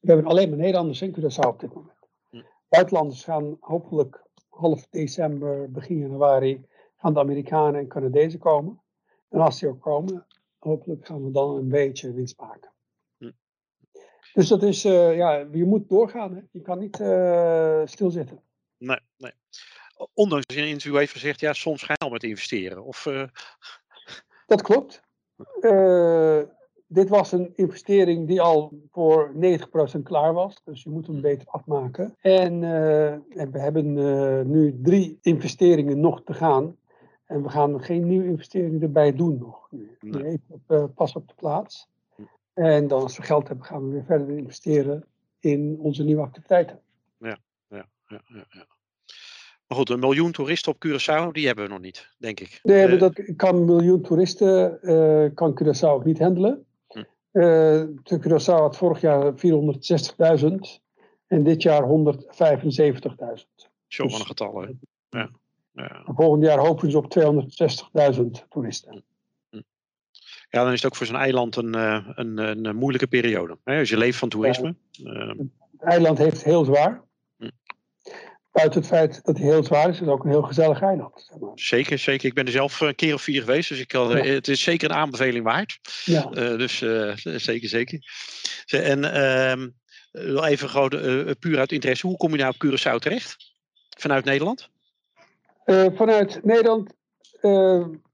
we 0.00 0.12
hebben 0.12 0.26
alleen 0.26 0.48
maar 0.48 0.58
Nederlanders 0.58 1.02
in 1.02 1.16
Curaçao 1.18 1.48
op 1.48 1.60
dit 1.60 1.74
moment. 1.74 1.98
Hm. 2.30 2.42
Buitenlanders 2.68 3.24
gaan 3.24 3.56
hopelijk 3.60 4.22
half 4.48 4.86
december, 4.90 5.70
begin 5.70 5.98
januari, 5.98 6.66
gaan 6.96 7.14
de 7.14 7.20
Amerikanen 7.20 7.80
en 7.80 7.88
Canadezen 7.88 8.38
komen. 8.38 8.80
En 9.28 9.40
als 9.40 9.58
die 9.58 9.68
ook 9.68 9.80
komen, 9.80 10.26
hopelijk 10.58 11.06
gaan 11.06 11.24
we 11.24 11.30
dan 11.30 11.56
een 11.56 11.68
beetje 11.68 12.12
winst 12.12 12.40
maken. 12.40 12.70
Hm. 13.18 13.30
Dus 14.32 14.48
dat 14.48 14.62
is, 14.62 14.84
uh, 14.84 15.16
ja, 15.16 15.46
je 15.52 15.64
moet 15.64 15.88
doorgaan. 15.88 16.34
Hè? 16.34 16.42
Je 16.50 16.60
kan 16.60 16.78
niet 16.78 16.96
stilzitten. 17.90 18.42
Nee, 18.78 19.00
nee 19.16 19.32
ondanks 20.14 20.46
dat 20.46 20.56
je 20.56 20.62
in 20.62 20.66
een 20.66 20.72
interview 20.72 20.98
heeft 20.98 21.12
gezegd, 21.12 21.40
ja, 21.40 21.52
soms 21.52 21.82
ga 21.82 21.92
je 21.92 22.04
al 22.04 22.10
met 22.10 22.22
investeren. 22.22 22.84
Of, 22.84 23.06
uh... 23.06 23.24
Dat 24.46 24.62
klopt. 24.62 25.02
Uh, 25.60 26.40
dit 26.86 27.08
was 27.08 27.32
een 27.32 27.52
investering 27.54 28.26
die 28.26 28.40
al 28.40 28.72
voor 28.90 29.32
90% 29.98 30.02
klaar 30.02 30.32
was. 30.32 30.60
Dus 30.64 30.82
je 30.82 30.90
moet 30.90 31.06
hem 31.06 31.20
beter 31.20 31.46
afmaken. 31.46 32.16
En, 32.20 32.62
uh, 32.62 33.10
en 33.12 33.50
we 33.50 33.58
hebben 33.58 33.92
nu 34.50 34.80
drie 34.82 35.18
investeringen 35.22 36.00
nog 36.00 36.22
te 36.24 36.34
gaan. 36.34 36.76
En 37.26 37.42
we 37.42 37.48
gaan 37.48 37.82
geen 37.82 38.06
nieuwe 38.06 38.26
investeringen 38.26 38.82
erbij 38.82 39.14
doen 39.14 39.38
nog. 39.38 39.68
Nee. 40.00 40.24
Even 40.24 40.62
op, 40.66 40.90
pas 40.94 41.12
op 41.12 41.28
de 41.28 41.34
plaats. 41.34 41.88
Hm. 42.14 42.22
En 42.54 42.88
dan 42.88 43.02
als 43.02 43.16
we 43.16 43.22
geld 43.22 43.48
hebben, 43.48 43.66
gaan 43.66 43.86
we 43.86 43.92
weer 43.92 44.04
verder 44.04 44.36
investeren 44.36 45.04
in 45.40 45.78
onze 45.80 46.04
nieuwe 46.04 46.22
activiteiten. 46.22 46.80
Ja, 47.18 47.38
ja, 47.68 47.86
ja, 48.06 48.20
ja. 48.26 48.44
ja. 48.50 48.66
Maar 49.70 49.78
goed, 49.78 49.90
een 49.90 49.98
miljoen 49.98 50.32
toeristen 50.32 50.72
op 50.72 50.86
Curaçao, 50.86 51.32
die 51.32 51.46
hebben 51.46 51.64
we 51.64 51.70
nog 51.70 51.80
niet, 51.80 52.14
denk 52.18 52.40
ik. 52.40 52.60
Nee, 52.62 52.88
uh, 52.88 53.00
dat 53.00 53.22
kan 53.36 53.54
een 53.56 53.64
miljoen 53.64 54.02
toeristen, 54.02 54.78
uh, 54.82 55.26
kan 55.34 55.60
Curaçao 55.62 55.88
ook 55.88 56.04
niet 56.04 56.18
handelen. 56.18 56.66
Hm. 56.88 57.04
Uh, 57.32 57.82
Curaçao 58.04 58.60
had 58.60 58.76
vorig 58.76 59.00
jaar 59.00 59.32
460.000 59.32 60.48
en 61.26 61.42
dit 61.42 61.62
jaar 61.62 61.82
175.000. 61.82 61.88
Zo 63.86 64.02
dus, 64.02 64.16
van 64.16 64.26
getallen. 64.26 64.80
Ja. 65.08 65.30
Ja. 65.72 66.02
Volgend 66.06 66.44
jaar 66.44 66.58
hopen 66.58 66.90
ze 66.90 66.98
op 66.98 67.18
260.000 68.16 68.48
toeristen. 68.48 69.04
Hm. 69.50 69.60
Ja, 70.48 70.62
dan 70.62 70.72
is 70.72 70.82
het 70.82 70.90
ook 70.90 70.96
voor 70.96 71.06
zo'n 71.06 71.16
eiland 71.16 71.56
een, 71.56 71.74
een, 71.74 72.38
een, 72.38 72.76
moeilijke 72.76 73.06
periode. 73.06 73.58
Als 73.64 73.88
je 73.88 73.96
leeft 73.96 74.18
van 74.18 74.28
toerisme. 74.28 74.74
Ja, 74.90 75.34
het 75.36 75.48
eiland 75.78 76.18
heeft 76.18 76.44
heel 76.44 76.64
zwaar. 76.64 77.08
Buiten 78.52 78.80
het 78.80 78.88
feit 78.88 79.24
dat 79.24 79.38
hij 79.38 79.46
heel 79.46 79.64
zwaar 79.64 79.88
is, 79.88 79.94
is 79.94 80.00
het 80.00 80.08
ook 80.08 80.24
een 80.24 80.30
heel 80.30 80.42
gezellig 80.42 80.82
eiland. 80.82 81.26
Zeg 81.28 81.38
maar. 81.38 81.50
Zeker, 81.54 81.98
zeker. 81.98 82.28
Ik 82.28 82.34
ben 82.34 82.46
er 82.46 82.52
zelf 82.52 82.80
een 82.80 82.94
keer 82.94 83.14
of 83.14 83.22
vier 83.22 83.40
geweest, 83.40 83.68
dus 83.68 83.80
ik 83.80 83.88
kan, 83.88 84.08
ja. 84.08 84.22
het 84.24 84.48
is 84.48 84.62
zeker 84.62 84.90
een 84.90 84.96
aanbeveling 84.96 85.44
waard. 85.44 85.78
Ja. 86.04 86.24
Uh, 86.24 86.32
dus 86.32 86.80
uh, 86.80 87.16
zeker, 87.16 87.68
zeker. 87.68 87.98
En 88.66 88.98
uh, 90.12 90.48
even 90.50 90.68
gewoon 90.68 91.34
puur 91.38 91.58
uit 91.58 91.72
interesse, 91.72 92.06
hoe 92.06 92.16
kom 92.16 92.30
je 92.30 92.36
nou 92.36 92.54
op 92.54 92.66
Curaçao 92.66 92.98
terecht? 92.98 93.36
Vanuit 93.98 94.24
Nederland? 94.24 94.68
vanuit 95.94 96.44
Nederland, 96.44 96.92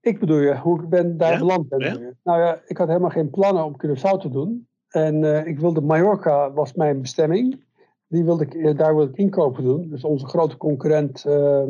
ik 0.01 0.19
bedoel 0.19 0.39
je, 0.39 0.57
hoe 0.57 0.83
ik 0.83 0.89
ben 0.89 1.17
daar 1.17 1.33
ja? 1.33 1.39
beland 1.39 1.69
ben. 1.69 1.81
Ja? 1.81 2.13
Nou 2.23 2.41
ja, 2.41 2.61
ik 2.67 2.77
had 2.77 2.89
helemaal 2.89 3.11
geen 3.11 3.31
plannen 3.31 3.65
om 3.65 3.77
Curaçao 3.87 4.21
te 4.21 4.31
doen. 4.31 4.69
En 4.89 5.47
ik 5.47 5.59
wilde 5.59 5.81
Mallorca, 5.81 6.53
was 6.53 6.73
mijn 6.73 7.01
bestemming 7.01 7.65
die 8.09 8.25
wilde 8.25 8.45
ik, 8.45 8.55
eh, 8.55 8.77
daar 8.77 8.97
wil 8.97 9.05
ik 9.05 9.17
inkopen 9.17 9.65
doen. 9.65 9.89
Dus 9.89 10.05
onze 10.05 10.27
grote 10.27 10.57
concurrent 10.57 11.25
uh, 11.27 11.63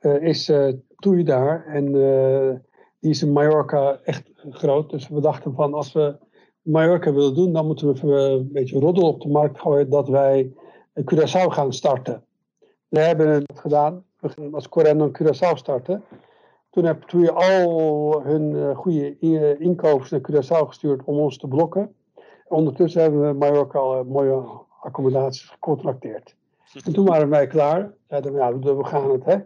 uh, 0.00 0.22
is 0.22 0.48
uh, 0.48 0.72
Toei 0.96 1.22
daar. 1.24 1.66
En 1.66 1.92
die 2.98 3.10
is 3.10 3.22
in 3.22 3.32
Mallorca 3.32 4.00
echt 4.04 4.30
groot. 4.50 4.90
Dus 4.90 5.08
we 5.08 5.20
dachten 5.20 5.54
van 5.54 5.74
als 5.74 5.92
we 5.92 6.16
Mallorca 6.62 7.12
willen 7.12 7.34
doen, 7.34 7.52
dan 7.52 7.66
moeten 7.66 7.94
we 7.94 8.08
een 8.08 8.48
beetje 8.52 8.78
roddel 8.78 9.08
op 9.08 9.20
de 9.20 9.28
markt 9.28 9.60
gooien 9.60 9.90
dat 9.90 10.08
wij 10.08 10.52
Curaçao 11.00 11.46
gaan 11.46 11.72
starten. 11.72 12.24
We 12.88 13.00
hebben 13.00 13.28
het 13.28 13.58
gedaan. 13.58 14.04
We 14.20 14.28
gaan 14.28 14.54
als 14.54 14.68
Correndo 14.68 15.10
Curaçao 15.10 15.54
starten. 15.54 16.04
Toen 16.70 16.84
heb 16.84 17.02
Toei 17.02 17.28
al 17.28 18.22
hun 18.22 18.74
goede 18.74 19.18
inkopers 19.58 20.10
naar 20.10 20.20
Curaçao 20.30 20.66
gestuurd 20.66 21.04
om 21.04 21.18
ons 21.18 21.38
te 21.38 21.48
blokken. 21.48 21.94
Ondertussen 22.48 23.02
hebben 23.02 23.28
we 23.28 23.38
Mallorca 23.38 23.78
al 23.78 24.04
mooie 24.04 24.42
accommodaties 24.80 25.44
gecontracteerd. 25.44 26.34
En 26.84 26.92
toen 26.92 27.06
waren 27.06 27.28
wij 27.28 27.46
klaar. 27.46 27.92
Zeiden 28.08 28.32
we, 28.32 28.38
ja, 28.38 28.58
we 28.58 28.84
gaan 28.84 29.10
het, 29.10 29.24
hè. 29.24 29.36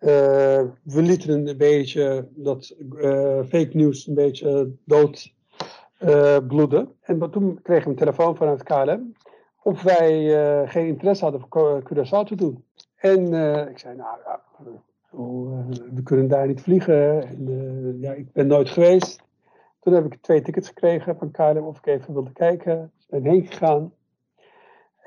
Uh, 0.00 0.68
we 0.82 1.02
lieten 1.02 1.48
een 1.48 1.56
beetje 1.56 2.28
dat 2.30 2.74
uh, 2.92 3.42
fake 3.48 3.70
news 3.72 4.06
een 4.06 4.14
beetje 4.14 4.72
dood 4.84 5.32
uh, 6.02 6.36
bloeden. 6.48 6.92
En 7.00 7.30
toen 7.30 7.62
kregen 7.62 7.84
we 7.84 7.90
een 7.90 7.96
telefoon 7.96 8.36
vanuit 8.36 8.62
KLM 8.62 9.12
of 9.62 9.82
wij 9.82 10.66
geen 10.68 10.86
interesse 10.86 11.24
hadden 11.24 11.46
voor 11.48 11.82
Curaçao 11.82 12.26
te 12.26 12.34
doen. 12.34 12.64
En 12.96 13.22
ik 13.68 13.78
zei, 13.78 13.96
nou 13.96 14.18
ja, 14.24 14.40
we 15.94 16.02
kunnen 16.02 16.28
daar 16.28 16.46
niet 16.46 16.60
vliegen. 16.60 17.28
En, 17.28 17.98
ja, 18.00 18.12
ik 18.12 18.32
ben 18.32 18.46
nooit 18.46 18.68
geweest. 18.68 19.22
Toen 19.80 19.94
heb 19.94 20.04
ik 20.04 20.18
twee 20.20 20.42
tickets 20.42 20.68
gekregen 20.68 21.16
van 21.16 21.30
KLM 21.30 21.66
of 21.66 21.78
ik 21.78 21.86
even 21.86 22.12
wilde 22.12 22.32
kijken. 22.32 22.92
Ik 22.98 23.22
ben 23.22 23.24
heen 23.30 23.46
gegaan. 23.46 23.92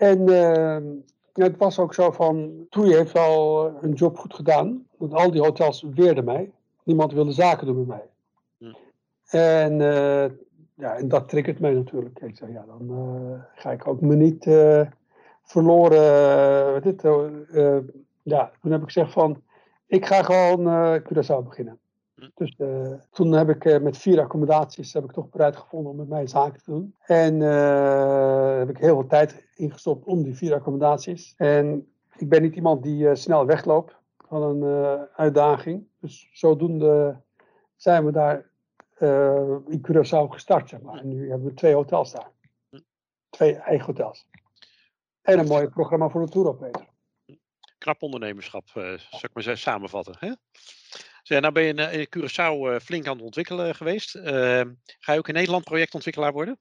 En 0.04 0.28
ehm, 0.28 0.84
het 1.34 1.58
was 1.58 1.80
ook 1.80 1.94
zo 1.94 2.12
van, 2.12 2.66
Toei 2.70 2.96
heeft 2.96 3.18
al 3.18 3.72
een 3.82 3.94
job 3.94 4.18
goed 4.18 4.34
gedaan. 4.34 4.88
Want 4.98 5.14
al 5.14 5.32
die 5.32 5.42
hotels 5.42 5.86
weerden 5.94 6.24
mij. 6.24 6.52
Niemand 6.84 7.14
wilde 7.14 7.32
zaken 7.32 7.68
doen 7.68 7.78
met 7.78 7.88
mij. 7.88 8.06
Hm. 8.58 8.74
En, 9.30 9.74
uh, 9.74 10.26
ja, 10.74 10.96
en 10.96 11.08
dat 11.08 11.30
triggert 11.30 11.60
mij 11.60 11.74
natuurlijk. 11.74 12.20
Ik 12.20 12.38
zeg, 12.38 12.50
ja, 12.50 12.66
dan 12.66 12.82
uh, 12.92 13.40
ga 13.56 13.72
ik 13.72 13.88
ook 13.88 14.02
me 14.02 14.16
niet 14.16 14.46
uh, 14.46 14.82
verloren. 15.44 16.82
dit, 16.82 17.02
ja, 18.24 18.52
toen 18.62 18.72
heb 18.72 18.82
ik 18.82 18.92
gezegd 18.92 19.12
van, 19.12 19.42
ik 19.86 20.06
ga 20.06 20.24
gewoon 20.24 20.60
Curaçao 21.02 21.44
beginnen. 21.44 21.80
Dus 22.34 22.56
uh, 22.58 22.94
toen 23.12 23.32
heb 23.32 23.50
ik 23.50 23.66
uh, 23.66 23.80
met 23.80 23.98
vier 23.98 24.20
accommodaties 24.20 24.94
heb 24.94 25.04
ik 25.04 25.12
toch 25.12 25.30
bereid 25.30 25.56
gevonden 25.56 25.92
om 25.92 25.98
met 25.98 26.08
mij 26.08 26.28
zaken 26.28 26.64
te 26.64 26.72
doen. 26.72 26.96
En 27.00 27.40
uh, 27.40 28.58
heb 28.58 28.70
ik 28.70 28.78
heel 28.78 28.96
veel 28.96 29.08
tijd 29.08 29.46
ingestopt 29.56 30.06
om 30.06 30.24
die 30.24 30.36
vier 30.36 30.54
accommodaties. 30.54 31.34
En 31.38 31.88
ik 32.16 32.30
ben 32.30 32.42
niet 32.42 32.56
iemand 32.56 32.84
die 32.84 33.16
snel 33.16 33.46
wegloopt 33.46 33.96
van 34.28 34.42
een 34.42 35.08
uitdaging. 35.16 35.88
Dus 36.00 36.30
zodoende 36.32 37.22
zijn 37.76 38.06
we 38.06 38.12
daar 38.12 38.52
in 39.68 39.86
Curaçao 39.88 40.30
gestart, 40.30 40.70
zeg 40.70 40.82
maar. 40.82 41.00
En 41.00 41.08
nu 41.08 41.30
hebben 41.30 41.48
we 41.48 41.54
twee 41.54 41.74
hotels 41.74 42.12
daar. 42.12 42.32
Twee 43.30 43.56
eigen 43.56 43.86
hotels. 43.86 44.28
En 45.22 45.40
een 45.40 45.48
mooi 45.48 45.68
programma 45.68 46.10
voor 46.10 46.22
de 46.22 46.32
touroperator. 46.32 46.88
Knap 47.78 48.02
ondernemerschap, 48.02 48.70
zou 48.70 49.00
ik 49.22 49.30
maar 49.34 49.58
samenvatten. 49.58 50.16
Hè? 50.20 50.34
Zeg, 51.24 51.42
nou 51.42 51.54
ben 51.54 51.64
je 51.64 51.74
in 51.74 52.08
Curaçao 52.08 52.70
eh, 52.70 52.80
flink 52.80 53.08
aan 53.08 53.16
het 53.16 53.26
ontwikkelen 53.26 53.76
geweest. 53.76 54.16
Ehm, 54.16 54.72
ga 55.00 55.14
je 55.14 55.20
ook 55.20 55.28
in 55.28 55.34
Nederland 55.34 55.64
projectontwikkelaar 55.64 56.34
worden? 56.34 56.58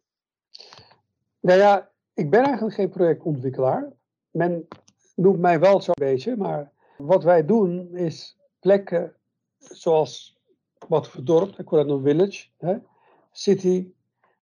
Nou 1.40 1.58
ja, 1.58 1.90
ik 2.14 2.30
ben 2.30 2.44
eigenlijk 2.44 2.74
geen 2.74 2.88
projectontwikkelaar. 2.88 3.92
Men 4.30 4.68
noemt 5.14 5.38
mij 5.38 5.60
wel 5.60 5.80
zo'n 5.80 5.94
beetje, 6.00 6.36
maar 6.36 6.72
wat 6.96 7.24
wij 7.24 7.44
doen 7.44 7.96
is 7.96 8.36
plekken 8.60 9.14
zoals 9.58 10.40
wat 10.88 11.08
voor 11.08 11.24
dorp, 11.24 11.56
de 11.56 12.00
Village, 12.02 12.48
hè, 12.58 12.76
City, 13.32 13.92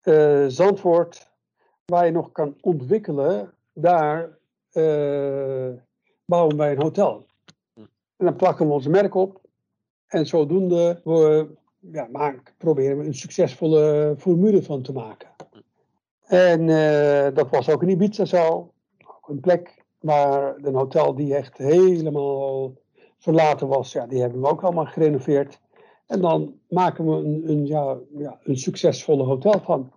uh, 0.04 0.46
Zandvoort, 0.48 1.30
waar 1.86 2.06
je 2.06 2.12
nog 2.12 2.32
kan 2.32 2.58
ontwikkelen, 2.62 3.54
daar 3.74 4.38
uh, 4.74 5.70
bouwen 6.26 6.58
wij 6.58 6.72
een 6.72 6.82
hotel. 6.82 7.26
Hm. 7.74 7.80
En 8.18 8.26
dan 8.26 8.36
plakken 8.36 8.68
we 8.68 8.74
ons 8.74 8.88
merk 8.88 9.16
op 9.16 9.47
en 10.08 10.26
zodoende 10.26 11.02
we, 11.04 11.48
ja, 11.80 12.08
maar, 12.12 12.44
proberen 12.58 12.98
we 12.98 13.06
een 13.06 13.14
succesvolle 13.14 14.16
formule 14.18 14.64
van 14.64 14.82
te 14.82 14.94
maken. 14.94 15.30
En 16.22 16.68
uh, 16.68 17.28
dat 17.34 17.50
was 17.50 17.70
ook 17.70 17.82
in 17.82 17.90
Ibiza 17.90 18.26
zo. 18.26 18.74
Ook 19.08 19.30
een 19.30 19.40
plek 19.40 19.86
waar 20.00 20.56
een 20.58 20.76
hotel 20.76 21.16
die 21.16 21.36
echt 21.36 21.58
helemaal 21.58 22.74
verlaten 23.18 23.68
was, 23.68 23.92
ja, 23.92 24.08
die 24.08 24.22
hebben 24.22 24.42
we 24.42 24.48
ook 24.48 24.64
allemaal 24.64 24.86
gerenoveerd. 24.86 25.60
En 26.06 26.22
dan 26.22 26.60
maken 26.70 27.06
we 27.06 27.16
een, 27.16 27.50
een, 27.50 27.66
ja, 27.66 27.98
ja, 28.18 28.40
een 28.44 28.58
succesvolle 28.58 29.24
hotel 29.24 29.60
van. 29.60 29.92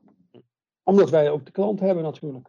Omdat 0.83 1.11
wij 1.11 1.31
ook 1.31 1.47
de 1.47 1.53
klant 1.53 1.81
hebben 1.81 2.05
natuurlijk. 2.05 2.49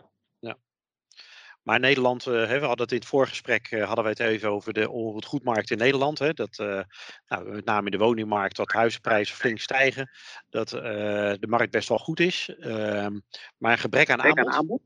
Maar 1.63 1.79
Nederland, 1.79 2.25
uh, 2.25 2.33
we 2.33 2.65
hadden 2.65 2.81
het 2.81 2.91
in 2.91 2.97
het 2.97 3.07
voorgesprek, 3.07 3.71
uh, 3.71 3.85
hadden 3.85 4.03
we 4.03 4.09
het 4.09 4.19
even 4.19 4.49
over 4.49 4.73
de 4.73 4.89
onroerend 4.89 5.25
goedmarkt 5.25 5.71
in 5.71 5.77
Nederland. 5.77 6.19
Hè, 6.19 6.33
dat 6.33 6.57
uh, 6.61 6.81
nou, 7.27 7.49
met 7.49 7.65
name 7.65 7.85
in 7.85 7.97
de 7.97 8.03
woningmarkt 8.03 8.55
dat 8.55 8.71
huizenprijzen 8.71 9.35
flink 9.35 9.59
stijgen. 9.59 10.09
Dat 10.49 10.69
de 10.69 11.47
markt 11.47 11.71
best 11.71 11.89
wel 11.89 11.97
goed 11.97 12.19
is. 12.19 12.55
Ehm, 12.59 13.19
maar 13.57 13.71
een 13.71 13.77
gebrek 13.77 14.09
aan 14.09 14.19
gebrek 14.19 14.37
aanbod. 14.37 14.53
Aan 14.53 14.59
aanbod. 14.59 14.81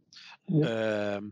Ehm, 0.70 1.24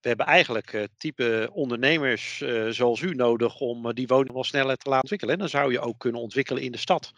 we 0.00 0.08
hebben 0.08 0.26
eigenlijk 0.26 0.88
type 0.96 1.50
ondernemers 1.52 2.44
zoals 2.68 3.00
u 3.00 3.14
nodig 3.14 3.60
om 3.60 3.94
die 3.94 4.06
woning 4.06 4.32
wel 4.32 4.44
sneller 4.44 4.76
te 4.76 4.88
laten 4.88 5.02
ontwikkelen. 5.02 5.34
En 5.34 5.40
dan 5.40 5.48
zou 5.48 5.72
je 5.72 5.80
ook 5.80 5.98
kunnen 5.98 6.20
ontwikkelen 6.20 6.62
in 6.62 6.72
de 6.72 6.78
stad. 6.78 7.12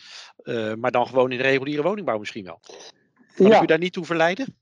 maar 0.78 0.90
dan 0.90 1.06
gewoon 1.06 1.30
in 1.30 1.36
de 1.36 1.42
reguliere 1.42 1.82
woningbouw 1.82 2.18
misschien 2.18 2.44
wel. 2.44 2.60
Kan 3.34 3.46
ja. 3.46 3.56
ik 3.56 3.62
u 3.62 3.66
daar 3.66 3.78
niet 3.78 3.92
toe 3.92 4.04
verleiden? 4.04 4.56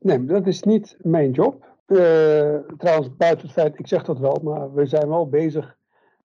Nee, 0.00 0.24
dat 0.24 0.46
is 0.46 0.62
niet 0.62 0.96
mijn 0.98 1.30
job. 1.30 1.73
Uh, 1.86 2.58
trouwens, 2.76 3.16
buiten 3.16 3.46
het 3.46 3.54
feit, 3.54 3.78
ik 3.78 3.86
zeg 3.86 4.04
dat 4.04 4.18
wel, 4.18 4.40
maar 4.42 4.74
we 4.74 4.86
zijn 4.86 5.08
wel 5.08 5.28
bezig 5.28 5.76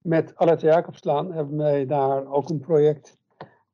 met 0.02 0.36
Alette 0.36 0.66
Jacobslaan. 0.66 1.32
Hebben 1.32 1.58
wij 1.58 1.86
daar 1.86 2.32
ook 2.32 2.50
een 2.50 2.60
project. 2.60 3.18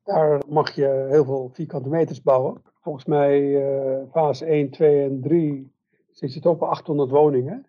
Daar 0.02 0.42
mag 0.48 0.74
je 0.74 1.06
heel 1.08 1.24
veel 1.24 1.50
vierkante 1.52 1.88
meters 1.88 2.22
bouwen. 2.22 2.62
Volgens 2.80 3.04
mij 3.04 3.40
uh, 3.40 4.10
fase 4.10 4.44
1, 4.44 4.70
2 4.70 5.04
en 5.04 5.20
3 5.20 5.72
zit 6.10 6.34
het 6.34 6.46
op 6.46 6.62
800 6.62 7.10
woningen. 7.10 7.66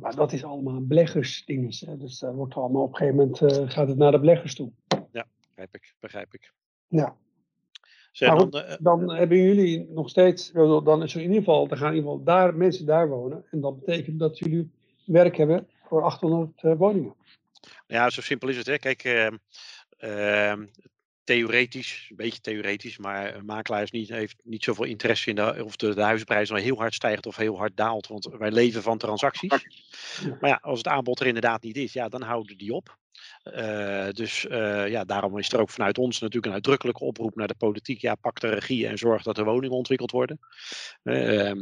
Maar 0.00 0.14
dat 0.14 0.32
is 0.32 0.44
allemaal 0.44 0.86
beleggersdinges. 0.86 1.78
Dus 1.78 2.18
dat 2.18 2.34
wordt 2.34 2.54
allemaal 2.54 2.82
op 2.82 2.88
een 2.88 2.96
gegeven 2.96 3.16
moment 3.16 3.40
uh, 3.40 3.70
gaat 3.70 3.88
het 3.88 3.96
naar 3.98 4.10
de 4.10 4.20
beleggers 4.20 4.54
toe. 4.54 4.72
Ja, 5.10 5.26
begrijp 5.46 5.74
ik. 5.74 5.94
Begrijp 6.00 6.34
ik. 6.34 6.52
Ja. 6.88 7.16
Dan, 8.12 8.48
uh, 8.54 8.74
dan, 8.80 9.12
hebben 9.12 9.36
jullie 9.36 9.88
nog 9.90 10.08
steeds, 10.08 10.50
dan 10.52 11.02
is 11.02 11.14
er 11.14 11.20
in 11.20 11.26
ieder 11.26 11.38
geval, 11.38 11.68
dan 11.68 11.78
gaan 11.78 11.88
in 11.88 11.94
ieder 11.94 12.10
geval 12.10 12.24
daar, 12.24 12.54
mensen 12.54 12.86
daar 12.86 13.08
wonen. 13.08 13.44
En 13.50 13.60
dat 13.60 13.78
betekent 13.78 14.18
dat 14.18 14.38
jullie 14.38 14.70
werk 15.04 15.36
hebben 15.36 15.66
voor 15.84 16.02
800 16.02 16.62
uh, 16.62 16.72
woningen. 16.76 17.14
Ja, 17.86 18.10
zo 18.10 18.20
simpel 18.20 18.48
is 18.48 18.56
het. 18.56 18.66
Hè. 18.66 18.78
Kijk, 18.78 19.04
uh, 19.04 20.52
theoretisch, 21.24 22.06
een 22.10 22.16
beetje 22.16 22.40
theoretisch, 22.40 22.98
maar 22.98 23.34
een 23.34 23.44
makelaar 23.44 23.82
is 23.82 23.90
niet, 23.90 24.08
heeft 24.08 24.36
niet 24.44 24.64
zoveel 24.64 24.84
interesse 24.84 25.28
in 25.28 25.34
de, 25.34 25.64
of 25.64 25.76
de, 25.76 25.94
de 25.94 26.02
huizenprijs 26.02 26.50
nou 26.50 26.62
heel 26.62 26.76
hard 26.76 26.94
stijgt 26.94 27.26
of 27.26 27.36
heel 27.36 27.56
hard 27.56 27.76
daalt. 27.76 28.06
Want 28.06 28.28
wij 28.38 28.50
leven 28.50 28.82
van 28.82 28.98
transacties. 28.98 29.50
Maar 30.40 30.50
ja, 30.50 30.58
als 30.62 30.78
het 30.78 30.88
aanbod 30.88 31.20
er 31.20 31.26
inderdaad 31.26 31.62
niet 31.62 31.76
is, 31.76 31.92
ja, 31.92 32.08
dan 32.08 32.22
houden 32.22 32.58
die 32.58 32.72
op. 32.72 32.96
Uh, 33.44 34.08
dus 34.10 34.44
uh, 34.44 34.88
ja, 34.88 35.04
daarom 35.04 35.38
is 35.38 35.52
er 35.52 35.60
ook 35.60 35.70
vanuit 35.70 35.98
ons 35.98 36.18
natuurlijk 36.18 36.46
een 36.46 36.52
uitdrukkelijke 36.52 37.04
oproep 37.04 37.36
naar 37.36 37.46
de 37.46 37.54
politiek. 37.54 38.00
Ja, 38.00 38.14
pak 38.14 38.40
de 38.40 38.48
regie 38.48 38.86
en 38.86 38.98
zorg 38.98 39.22
dat 39.22 39.38
er 39.38 39.44
woningen 39.44 39.76
ontwikkeld 39.76 40.10
worden. 40.10 40.38
Uh, 41.02 41.52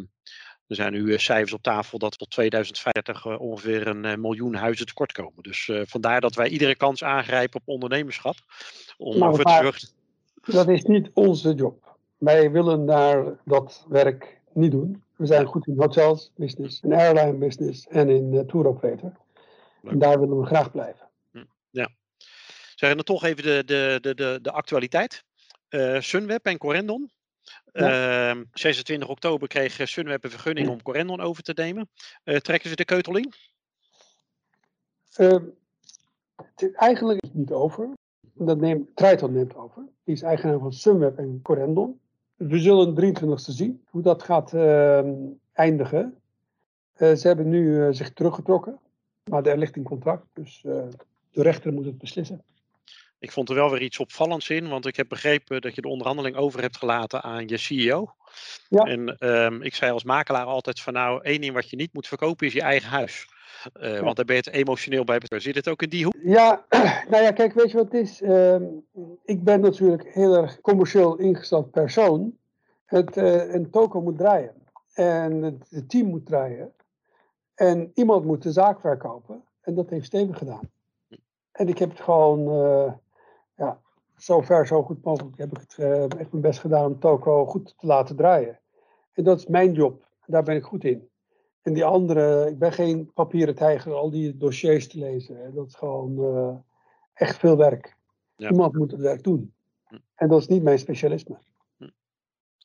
er 0.70 0.76
zijn 0.76 0.92
nu 0.92 1.18
cijfers 1.18 1.52
op 1.52 1.62
tafel 1.62 1.98
dat 1.98 2.18
tot 2.18 2.30
2050 2.30 3.38
ongeveer 3.38 3.86
een 3.86 4.20
miljoen 4.20 4.54
huizen 4.54 4.86
tekort 4.86 5.12
komen. 5.12 5.42
Dus 5.42 5.70
vandaar 5.82 6.20
dat 6.20 6.34
wij 6.34 6.48
iedere 6.48 6.76
kans 6.76 7.04
aangrijpen 7.04 7.60
op 7.60 7.68
ondernemerschap. 7.68 8.34
Om 8.98 9.18
maar, 9.18 9.32
te 9.32 9.50
zorgen... 9.62 9.88
Dat 10.44 10.68
is 10.68 10.82
niet 10.82 11.10
onze 11.14 11.54
job. 11.54 11.96
Wij 12.18 12.50
willen 12.50 12.86
daar 12.86 13.24
dat 13.44 13.86
werk 13.88 14.40
niet 14.52 14.70
doen. 14.70 15.02
We 15.16 15.26
zijn 15.26 15.46
goed 15.46 15.66
in 15.66 15.74
hotels 15.78 16.32
business, 16.36 16.80
in 16.80 16.92
airline 16.92 17.38
business 17.38 17.86
en 17.86 18.08
in 18.08 18.46
tour 18.46 18.66
operator. 18.66 19.12
En 19.82 19.98
daar 19.98 20.20
willen 20.20 20.40
we 20.40 20.46
graag 20.46 20.70
blijven. 20.70 21.08
Ja. 21.70 21.88
Zeggen 22.74 23.04
dan 23.04 23.16
toch 23.16 23.24
even 23.24 23.42
de, 23.42 23.62
de, 23.66 23.98
de, 24.00 24.14
de, 24.14 24.38
de 24.42 24.50
actualiteit. 24.50 25.24
Uh, 25.70 26.00
Sunweb 26.00 26.46
en 26.46 26.58
Corendon. 26.58 27.10
Ja. 27.72 28.34
Uh, 28.34 28.42
26 28.52 29.08
oktober 29.08 29.48
kreeg 29.48 29.88
Sunweb 29.88 30.24
een 30.24 30.30
vergunning 30.30 30.68
om 30.68 30.82
Corendon 30.82 31.20
over 31.20 31.42
te 31.42 31.52
nemen. 31.54 31.88
Uh, 32.24 32.36
trekken 32.36 32.70
ze 32.70 32.76
de 32.76 32.84
keutel 32.84 33.16
in? 33.16 33.32
Uh, 35.18 35.36
eigenlijk 36.72 37.22
is 37.22 37.28
het 37.28 37.38
niet 37.38 37.52
over. 37.52 37.88
Dat 38.32 38.58
neemt, 38.58 38.96
Triton 38.96 39.32
neemt 39.32 39.54
over. 39.54 39.82
Die 40.04 40.14
is 40.14 40.22
eigenaar 40.22 40.58
van 40.58 40.72
Sunweb 40.72 41.18
en 41.18 41.40
Corendon. 41.42 42.00
We 42.36 42.58
zullen 42.58 42.94
23 42.94 43.48
e 43.48 43.52
zien 43.52 43.84
hoe 43.86 44.02
dat 44.02 44.22
gaat 44.22 44.54
ehm, 44.54 45.14
eindigen. 45.52 46.20
Eh, 46.92 47.14
ze 47.14 47.26
hebben 47.26 47.48
nu 47.48 47.94
zich 47.94 48.12
teruggetrokken. 48.12 48.78
Maar 49.24 49.46
er 49.46 49.58
ligt 49.58 49.76
een 49.76 49.82
contract. 49.82 50.26
Dus 50.32 50.60
de 50.62 51.42
rechter 51.42 51.72
moet 51.72 51.84
het 51.84 51.98
beslissen. 51.98 52.44
Ik 53.20 53.32
vond 53.32 53.48
er 53.48 53.54
wel 53.54 53.70
weer 53.70 53.82
iets 53.82 53.98
opvallends 53.98 54.50
in, 54.50 54.68
want 54.68 54.86
ik 54.86 54.96
heb 54.96 55.08
begrepen 55.08 55.60
dat 55.60 55.74
je 55.74 55.80
de 55.80 55.88
onderhandeling 55.88 56.36
over 56.36 56.60
hebt 56.60 56.76
gelaten 56.76 57.22
aan 57.22 57.48
je 57.48 57.56
CEO. 57.56 58.14
Ja. 58.68 58.82
En 58.82 59.16
um, 59.28 59.62
ik 59.62 59.74
zei 59.74 59.92
als 59.92 60.04
makelaar 60.04 60.44
altijd 60.44 60.80
van 60.80 60.92
nou, 60.92 61.22
één 61.22 61.40
ding 61.40 61.54
wat 61.54 61.70
je 61.70 61.76
niet 61.76 61.92
moet 61.92 62.08
verkopen 62.08 62.46
is 62.46 62.52
je 62.52 62.62
eigen 62.62 62.88
huis. 62.88 63.28
Uh, 63.80 64.00
Want 64.00 64.16
daar 64.16 64.24
ben 64.24 64.36
je 64.36 64.42
het 64.44 64.54
emotioneel 64.54 65.04
bij 65.04 65.18
betrokken. 65.18 65.48
Zit 65.48 65.64
het 65.64 65.68
ook 65.68 65.82
in 65.82 65.88
die 65.88 66.04
hoek? 66.04 66.14
Ja, 66.22 66.64
nou 67.10 67.22
ja, 67.22 67.30
kijk, 67.30 67.52
weet 67.52 67.70
je 67.70 67.76
wat 67.76 67.92
het 67.92 68.02
is? 68.02 68.20
Uh, 68.20 68.56
ik 69.24 69.44
ben 69.44 69.60
natuurlijk 69.60 70.08
heel 70.14 70.34
erg 70.36 70.60
commercieel 70.60 71.16
ingesteld 71.16 71.70
persoon. 71.70 72.36
Het, 72.84 73.16
uh, 73.16 73.54
een 73.54 73.70
toko 73.70 74.00
moet 74.00 74.18
draaien. 74.18 74.54
En 74.94 75.42
het, 75.42 75.66
het 75.70 75.88
team 75.88 76.06
moet 76.06 76.26
draaien. 76.26 76.72
En 77.54 77.90
iemand 77.94 78.24
moet 78.24 78.42
de 78.42 78.52
zaak 78.52 78.80
verkopen. 78.80 79.44
En 79.60 79.74
dat 79.74 79.90
heeft 79.90 80.06
Steven 80.06 80.36
gedaan. 80.36 80.70
En 81.52 81.68
ik 81.68 81.78
heb 81.78 81.90
het 81.90 82.00
gewoon, 82.00 82.40
uh, 82.40 82.92
ja, 83.60 83.80
zo 84.16 84.40
ver, 84.40 84.66
zo 84.66 84.82
goed 84.82 85.04
mogelijk 85.04 85.38
heb 85.38 85.50
ik 85.50 85.60
het 85.60 85.76
uh, 85.78 86.02
echt 86.02 86.30
mijn 86.30 86.42
best 86.42 86.60
gedaan 86.60 86.84
om 86.84 86.98
Toko 86.98 87.46
goed 87.46 87.74
te 87.78 87.86
laten 87.86 88.16
draaien. 88.16 88.58
En 89.12 89.24
dat 89.24 89.38
is 89.38 89.46
mijn 89.46 89.72
job. 89.72 90.08
Daar 90.26 90.42
ben 90.42 90.56
ik 90.56 90.64
goed 90.64 90.84
in. 90.84 91.08
En 91.62 91.72
die 91.72 91.84
andere, 91.84 92.48
ik 92.48 92.58
ben 92.58 92.72
geen 92.72 93.12
papieren 93.12 93.54
tijger, 93.54 93.92
al 93.92 94.10
die 94.10 94.36
dossiers 94.36 94.88
te 94.88 94.98
lezen. 94.98 95.54
Dat 95.54 95.66
is 95.66 95.74
gewoon 95.74 96.18
uh, 96.18 96.56
echt 97.14 97.38
veel 97.38 97.56
werk. 97.56 97.96
Ja. 98.36 98.50
Iemand 98.50 98.74
moet 98.74 98.90
het 98.90 99.00
werk 99.00 99.22
doen. 99.22 99.54
Hm. 99.84 99.96
En 100.14 100.28
dat 100.28 100.40
is 100.40 100.46
niet 100.46 100.62
mijn 100.62 100.78
specialisme. 100.78 101.38
Hm. 101.76 101.88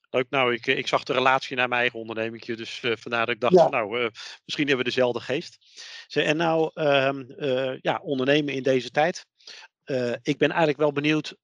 Leuk, 0.10 0.30
nou, 0.30 0.54
ik, 0.54 0.66
ik 0.66 0.88
zag 0.88 1.04
de 1.04 1.14
relatie 1.14 1.56
naar 1.56 1.68
mijn 1.68 1.82
eigen 1.82 2.00
onderneming, 2.00 2.44
dus 2.44 2.82
uh, 2.84 2.96
vandaar 2.96 3.26
dat 3.26 3.36
ik 3.36 3.42
dacht, 3.42 3.54
ja. 3.54 3.62
van, 3.62 3.72
nou, 3.72 4.00
uh, 4.00 4.10
misschien 4.46 4.68
hebben 4.68 4.86
we 4.86 4.92
dezelfde 4.92 5.20
geest. 5.20 5.58
En 6.14 6.38
nou, 6.38 6.72
uh, 6.74 7.78
ja, 7.82 8.00
ondernemen 8.04 8.54
in 8.54 8.64
deze 8.64 8.92
tijd. 8.92 9.26
Ik 10.22 10.38
ben 10.38 10.50
eigenlijk 10.50 10.78
wel 10.78 10.92
benieuwd, 10.92 11.38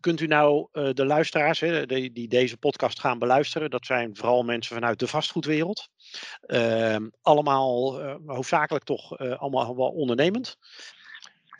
kunt 0.00 0.20
u 0.20 0.26
nou 0.26 0.68
de 0.92 1.04
luisteraars 1.04 1.60
hè, 1.60 1.86
die, 1.86 2.28
deze 2.28 2.56
podcast 2.56 3.00
gaan 3.00 3.18
beluisteren, 3.18 3.70
dat 3.70 3.86
zijn 3.86 4.16
vooral 4.16 4.42
mensen 4.42 4.74
vanuit 4.74 4.98
de 4.98 5.06
vastgoedwereld, 5.06 5.88
ehm, 6.40 7.08
allemaal 7.22 8.00
hoofdzakelijk 8.26 8.84
toch 8.84 9.18
allemaal 9.18 9.76
wel 9.76 9.90
ondernemend. 9.90 10.56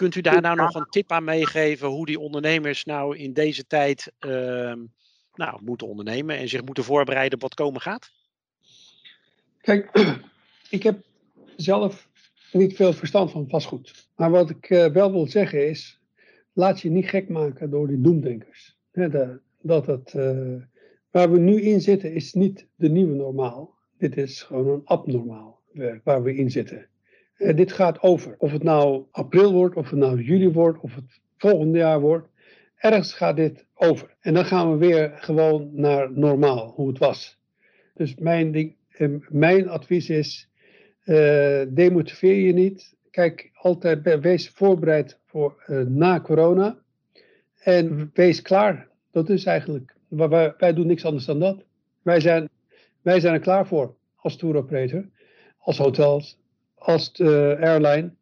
Kunt 0.01 0.15
u 0.15 0.21
daar 0.21 0.41
nou 0.41 0.57
nog 0.57 0.75
een 0.75 0.91
tip 0.91 1.13
aan 1.13 1.25
meegeven 1.25 1.89
hoe 1.89 2.07
die 2.07 2.21
ondernemers 2.21 2.85
nou 2.85 3.17
in 3.17 3.33
deze 3.33 3.67
tijd 3.67 4.13
uh, 4.21 4.73
nou, 5.35 5.63
moeten 5.63 5.87
ondernemen 5.87 6.37
en 6.37 6.49
zich 6.49 6.65
moeten 6.65 6.85
voorbereiden 6.85 7.35
op 7.35 7.41
wat 7.41 7.55
komen 7.55 7.81
gaat? 7.81 8.11
Kijk, 9.61 9.91
ik 10.71 10.83
heb 10.83 11.05
zelf 11.57 12.09
niet 12.53 12.77
veel 12.77 12.93
verstand 12.93 13.31
van 13.31 13.49
vastgoed. 13.49 14.09
Maar 14.17 14.31
wat 14.31 14.51
ik 14.51 14.69
wel 14.69 15.13
wil 15.13 15.27
zeggen 15.27 15.69
is, 15.69 16.00
laat 16.53 16.81
je 16.81 16.91
niet 16.91 17.09
gek 17.09 17.29
maken 17.29 17.71
door 17.71 17.89
die 17.89 18.01
doemdenkers. 18.01 18.79
de, 18.93 19.41
dat 19.61 19.87
het, 19.87 20.15
uh, 20.17 20.63
waar 21.11 21.31
we 21.31 21.39
nu 21.39 21.61
in 21.61 21.81
zitten 21.81 22.13
is 22.13 22.33
niet 22.33 22.67
de 22.75 22.89
nieuwe 22.89 23.15
normaal. 23.15 23.75
Dit 23.99 24.17
is 24.17 24.43
gewoon 24.43 24.69
een 24.69 24.85
abnormaal 24.85 25.61
waar 26.05 26.23
we 26.23 26.35
in 26.35 26.51
zitten. 26.51 26.87
Dit 27.37 27.73
gaat 27.73 28.03
over. 28.03 28.35
Of 28.39 28.53
het 28.53 28.63
nou 28.63 29.05
april 29.11 29.53
wordt, 29.53 29.77
of 29.77 29.91
het 29.91 29.99
nou 29.99 30.23
juli 30.23 30.51
wordt, 30.51 30.81
of 30.81 30.95
het 30.95 31.21
volgende 31.37 31.79
jaar 31.79 32.01
wordt. 32.01 32.29
Ergens 32.77 33.15
gaat 33.15 33.37
dit 33.37 33.67
over. 33.75 34.17
En 34.21 34.35
dan 34.35 34.45
gaan 34.45 34.71
we 34.73 34.77
weer 34.87 35.13
gewoon 35.15 35.71
naar 35.73 36.13
normaal, 36.13 36.73
hoe 36.75 36.89
het 36.89 36.99
was. 36.99 37.39
Dus 37.95 38.15
mijn, 38.15 38.53
ding, 38.53 38.75
uh, 38.99 39.21
mijn 39.29 39.69
advies 39.69 40.11
is, 40.11 40.49
uh, 41.05 41.63
demotiveer 41.69 42.35
je 42.47 42.53
niet. 42.53 42.95
Kijk, 43.11 43.51
altijd 43.55 44.21
wees 44.21 44.51
voorbereid 44.51 45.20
voor 45.31 45.65
na 45.89 46.21
corona. 46.21 46.79
En 47.59 48.11
wees 48.15 48.43
klaar. 48.43 48.89
Dat 49.11 49.29
is 49.29 49.45
eigenlijk, 49.45 49.97
wij, 50.09 50.55
wij 50.59 50.75
doen 50.75 50.87
niks 50.87 51.05
anders 51.05 51.25
dan 51.25 51.39
dat. 51.39 51.65
Wij 52.03 52.21
zijn, 52.21 52.49
wij 53.03 53.21
zijn 53.21 53.35
er 53.35 53.41
klaar 53.41 53.67
voor 53.67 53.95
als 54.17 54.37
tour 54.37 54.57
operator, 54.57 55.09
als 55.59 55.79
hotels, 55.79 56.39
als 56.75 57.13
de 57.13 57.57
airline. 57.61 58.13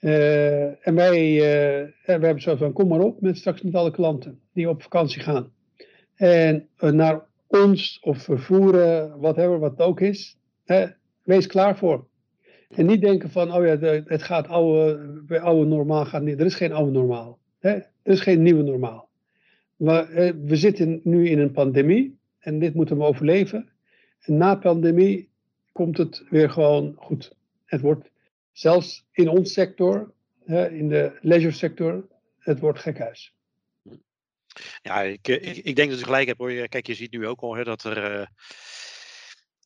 Uh, 0.00 0.86
en 0.86 0.94
wij 0.94 1.34
uh, 1.34 1.88
we 2.04 2.24
hebben 2.24 2.40
zo 2.40 2.56
van, 2.56 2.72
kom 2.72 2.88
maar 2.88 3.00
op 3.00 3.20
met 3.20 3.38
straks 3.38 3.62
met 3.62 3.74
alle 3.74 3.90
klanten 3.90 4.40
die 4.52 4.68
op 4.68 4.82
vakantie 4.82 5.20
gaan. 5.20 5.52
En 6.14 6.68
naar 6.78 7.26
ons 7.46 7.98
of 8.00 8.18
vervoeren, 8.18 9.20
whatever, 9.20 9.58
wat 9.58 9.70
het 9.70 9.80
ook 9.80 10.00
is, 10.00 10.38
wees 11.22 11.46
klaar 11.46 11.76
voor. 11.76 12.06
En 12.68 12.86
niet 12.86 13.00
denken 13.00 13.30
van, 13.30 13.52
oh 13.52 13.64
ja, 13.64 14.02
het 14.04 14.22
gaat 14.22 14.48
oude, 14.48 15.17
bij 15.28 15.40
oude 15.40 15.66
normaal 15.66 16.04
gaat 16.04 16.22
niet. 16.22 16.40
Er 16.40 16.46
is 16.46 16.54
geen 16.54 16.72
oude 16.72 16.90
normaal. 16.90 17.38
Hè? 17.58 17.70
Er 17.70 18.12
is 18.12 18.20
geen 18.20 18.42
nieuwe 18.42 18.62
normaal. 18.62 19.08
Maar, 19.76 20.08
we 20.44 20.56
zitten 20.56 21.00
nu 21.04 21.28
in 21.28 21.38
een 21.38 21.52
pandemie 21.52 22.18
en 22.38 22.58
dit 22.58 22.74
moeten 22.74 22.96
we 22.96 23.04
overleven. 23.04 23.72
En 24.20 24.36
na 24.36 24.54
pandemie 24.54 25.30
komt 25.72 25.98
het 25.98 26.24
weer 26.30 26.50
gewoon 26.50 26.94
goed. 26.96 27.34
Het 27.64 27.80
wordt 27.80 28.10
zelfs 28.52 29.06
in 29.12 29.28
ons 29.28 29.52
sector, 29.52 30.12
in 30.70 30.88
de 30.88 31.18
leisure 31.20 31.52
sector, 31.52 32.08
het 32.38 32.60
wordt 32.60 32.78
gekhuis. 32.78 33.34
Ja, 34.82 35.02
ik, 35.02 35.28
ik, 35.28 35.56
ik, 35.56 35.76
denk 35.76 35.90
dat 35.90 36.00
u 36.00 36.02
gelijk 36.02 36.26
hebt 36.26 36.38
hoor. 36.38 36.68
Kijk, 36.68 36.86
je 36.86 36.94
ziet 36.94 37.12
nu 37.12 37.26
ook 37.26 37.40
al 37.40 37.56
hè, 37.56 37.64
dat 37.64 37.84
er. 37.84 38.20
Uh, 38.20 38.26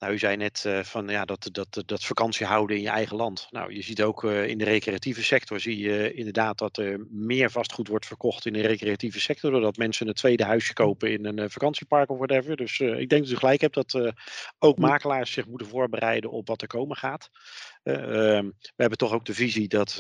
nou, 0.02 0.14
u 0.14 0.18
zei 0.18 0.36
net 0.36 0.64
uh, 0.66 0.80
van 0.80 1.08
ja, 1.08 1.24
dat, 1.24 1.48
dat, 1.52 1.82
dat 1.86 2.04
vakantie 2.04 2.46
houden 2.46 2.76
in 2.76 2.82
je 2.82 2.88
eigen 2.88 3.16
land. 3.16 3.46
Nou, 3.50 3.74
je 3.74 3.82
ziet 3.82 4.02
ook 4.02 4.22
uh, 4.22 4.46
in 4.46 4.58
de 4.58 4.64
recreatieve 4.64 5.24
sector 5.24 5.60
zie 5.60 5.78
je 5.78 6.14
inderdaad 6.14 6.58
dat 6.58 6.76
er 6.76 7.06
meer 7.10 7.50
vastgoed 7.50 7.88
wordt 7.88 8.06
verkocht 8.06 8.46
in 8.46 8.52
de 8.52 8.60
recreatieve 8.60 9.20
sector. 9.20 9.50
Doordat 9.50 9.76
mensen 9.76 10.08
een 10.08 10.14
tweede 10.14 10.44
huisje 10.44 10.72
kopen 10.72 11.12
in 11.12 11.26
een 11.26 11.50
vakantiepark 11.50 12.10
of 12.10 12.16
whatever. 12.16 12.56
Dus 12.56 12.80
ik 12.80 13.08
denk 13.08 13.22
dat 13.22 13.30
u 13.30 13.36
gelijk 13.36 13.60
hebt 13.60 13.74
dat 13.74 14.14
ook 14.58 14.78
makelaars 14.78 15.32
zich 15.32 15.46
moeten 15.46 15.66
voorbereiden 15.66 16.30
op 16.30 16.46
wat 16.46 16.62
er 16.62 16.68
komen 16.68 16.96
gaat. 16.96 17.30
Ehm, 17.82 18.46
we 18.46 18.72
hebben 18.76 18.98
toch 18.98 19.12
ook 19.12 19.24
de 19.24 19.34
visie 19.34 19.68
dat 19.68 19.96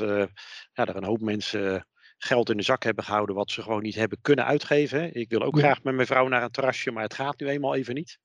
ja, 0.72 0.84
er 0.84 0.96
een 0.96 1.04
hoop 1.04 1.20
mensen 1.20 1.86
geld 2.18 2.50
in 2.50 2.56
de 2.56 2.62
zak 2.62 2.82
hebben 2.82 3.04
gehouden 3.04 3.34
wat 3.34 3.50
ze 3.50 3.62
gewoon 3.62 3.82
niet 3.82 3.94
hebben 3.94 4.18
kunnen 4.22 4.44
uitgeven. 4.44 5.14
Ik 5.14 5.30
wil 5.30 5.42
ook 5.42 5.58
graag 5.58 5.82
met 5.82 5.94
mijn 5.94 6.06
vrouw 6.06 6.28
naar 6.28 6.42
een 6.42 6.50
terrasje, 6.50 6.90
maar 6.90 7.02
het 7.02 7.14
gaat 7.14 7.40
nu 7.40 7.48
eenmaal 7.48 7.74
even 7.74 7.94
niet. 7.94 8.18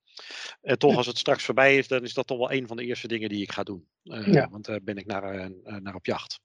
En 0.62 0.78
toch, 0.78 0.98
als 0.98 1.08
het 1.08 1.18
straks 1.18 1.44
voorbij 1.44 1.78
is, 1.78 1.88
dan 1.88 2.04
is 2.04 2.14
dat 2.14 2.28
toch 2.28 2.38
wel 2.38 2.52
een 2.52 2.68
van 2.68 2.78
de 2.78 2.84
eerste 2.84 3.08
dingen 3.08 3.30
die 3.30 3.42
ik 3.42 3.52
ga 3.52 3.64
doen. 3.64 3.88
Uh, 4.04 4.34
ja. 4.34 4.50
Want 4.50 4.66
daar 4.66 4.84
ben 4.84 4.98
ik 4.98 5.06
naar, 5.06 5.52
naar 5.64 5.96
op 5.96 6.06
jacht. 6.06 6.40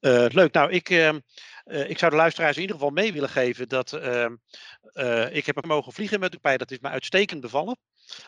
Uh, 0.00 0.26
leuk. 0.28 0.52
Nou, 0.52 0.70
ik, 0.70 0.90
uh, 0.90 1.08
uh, 1.08 1.90
ik 1.90 1.98
zou 1.98 2.10
de 2.10 2.16
luisteraars 2.16 2.56
in 2.56 2.60
ieder 2.60 2.76
geval 2.76 2.90
mee 2.90 3.12
willen 3.12 3.28
geven 3.28 3.68
dat 3.68 3.92
ik 5.32 5.46
heb 5.46 5.64
mogen 5.64 5.92
vliegen 5.92 6.20
met 6.20 6.40
bij. 6.40 6.56
Dat 6.56 6.70
is 6.70 6.78
me 6.78 6.88
uitstekend 6.88 7.40
bevallen. 7.40 7.76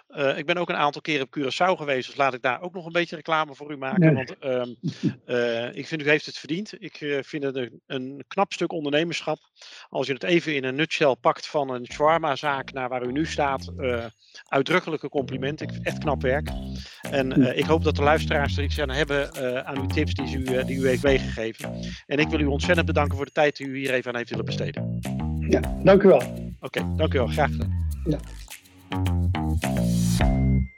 Uh, 0.08 0.38
ik 0.38 0.46
ben 0.46 0.56
ook 0.56 0.68
een 0.68 0.76
aantal 0.76 1.00
keer 1.00 1.22
op 1.22 1.38
Curaçao 1.38 1.76
geweest, 1.76 2.06
dus 2.06 2.16
laat 2.16 2.34
ik 2.34 2.42
daar 2.42 2.60
ook 2.60 2.74
nog 2.74 2.86
een 2.86 2.92
beetje 2.92 3.16
reclame 3.16 3.54
voor 3.54 3.72
u 3.72 3.76
maken. 3.76 4.14
Nee. 4.14 4.14
Want 4.14 4.44
um, 4.44 4.76
uh, 5.26 5.76
ik 5.76 5.86
vind 5.86 6.02
u 6.02 6.08
heeft 6.08 6.26
het 6.26 6.38
verdiend. 6.38 6.82
Ik 6.82 7.00
uh, 7.00 7.18
vind 7.22 7.42
het 7.42 7.56
een, 7.56 7.80
een, 7.86 8.24
knap 8.28 8.52
stuk 8.52 8.72
ondernemerschap. 8.72 9.38
Als 9.88 10.06
je 10.06 10.12
het 10.12 10.22
even 10.22 10.54
in 10.54 10.64
een 10.64 10.74
nutshell 10.74 11.16
pakt 11.20 11.46
van 11.46 11.70
een 11.70 11.86
shawarma-zaak 11.92 12.72
naar 12.72 12.88
waar 12.88 13.04
u 13.04 13.12
nu 13.12 13.26
staat. 13.26 13.72
uitdrukkelijke 14.48 15.08
compliment. 15.08 15.60
Ik 15.60 15.72
vind 15.72 15.86
echt 15.86 15.98
knap 15.98 16.22
werk. 16.22 16.50
En 17.10 17.56
ik 17.56 17.64
hoop 17.64 17.84
dat 17.84 17.96
de 17.96 18.02
luisteraars 18.02 18.56
er 18.56 18.64
iets 18.64 18.80
aan 18.80 18.90
hebben 18.90 19.34
aan 19.66 19.78
uw 19.78 19.86
tips 19.86 20.14
die 20.14 20.38
u, 20.38 20.64
die 20.64 20.78
u 20.78 20.86
heeft 20.86 21.02
meegegeven. 21.02 21.84
En 22.06 22.18
ik 22.18 22.28
wil 22.28 22.40
u 22.40 22.44
ontzettend 22.44 22.86
bedanken 22.86 23.16
voor 23.16 23.26
de 23.26 23.32
tijd 23.32 23.56
die 23.56 23.66
u 23.66 23.78
hier 23.78 23.92
even 23.92 24.10
aan 24.10 24.16
heeft 24.16 24.30
willen 24.30 24.44
besteden. 24.44 24.98
Ja, 25.48 25.60
dank 25.82 26.02
u 26.02 26.08
wel. 26.08 26.22
Oké, 26.60 26.80
okay, 26.80 26.96
dank 26.96 27.14
u 27.14 27.18
wel. 27.18 27.26
Graag 27.26 27.50
gedaan. 27.50 27.86
Ja. 28.04 28.18
thank 28.90 30.20
you 30.20 30.68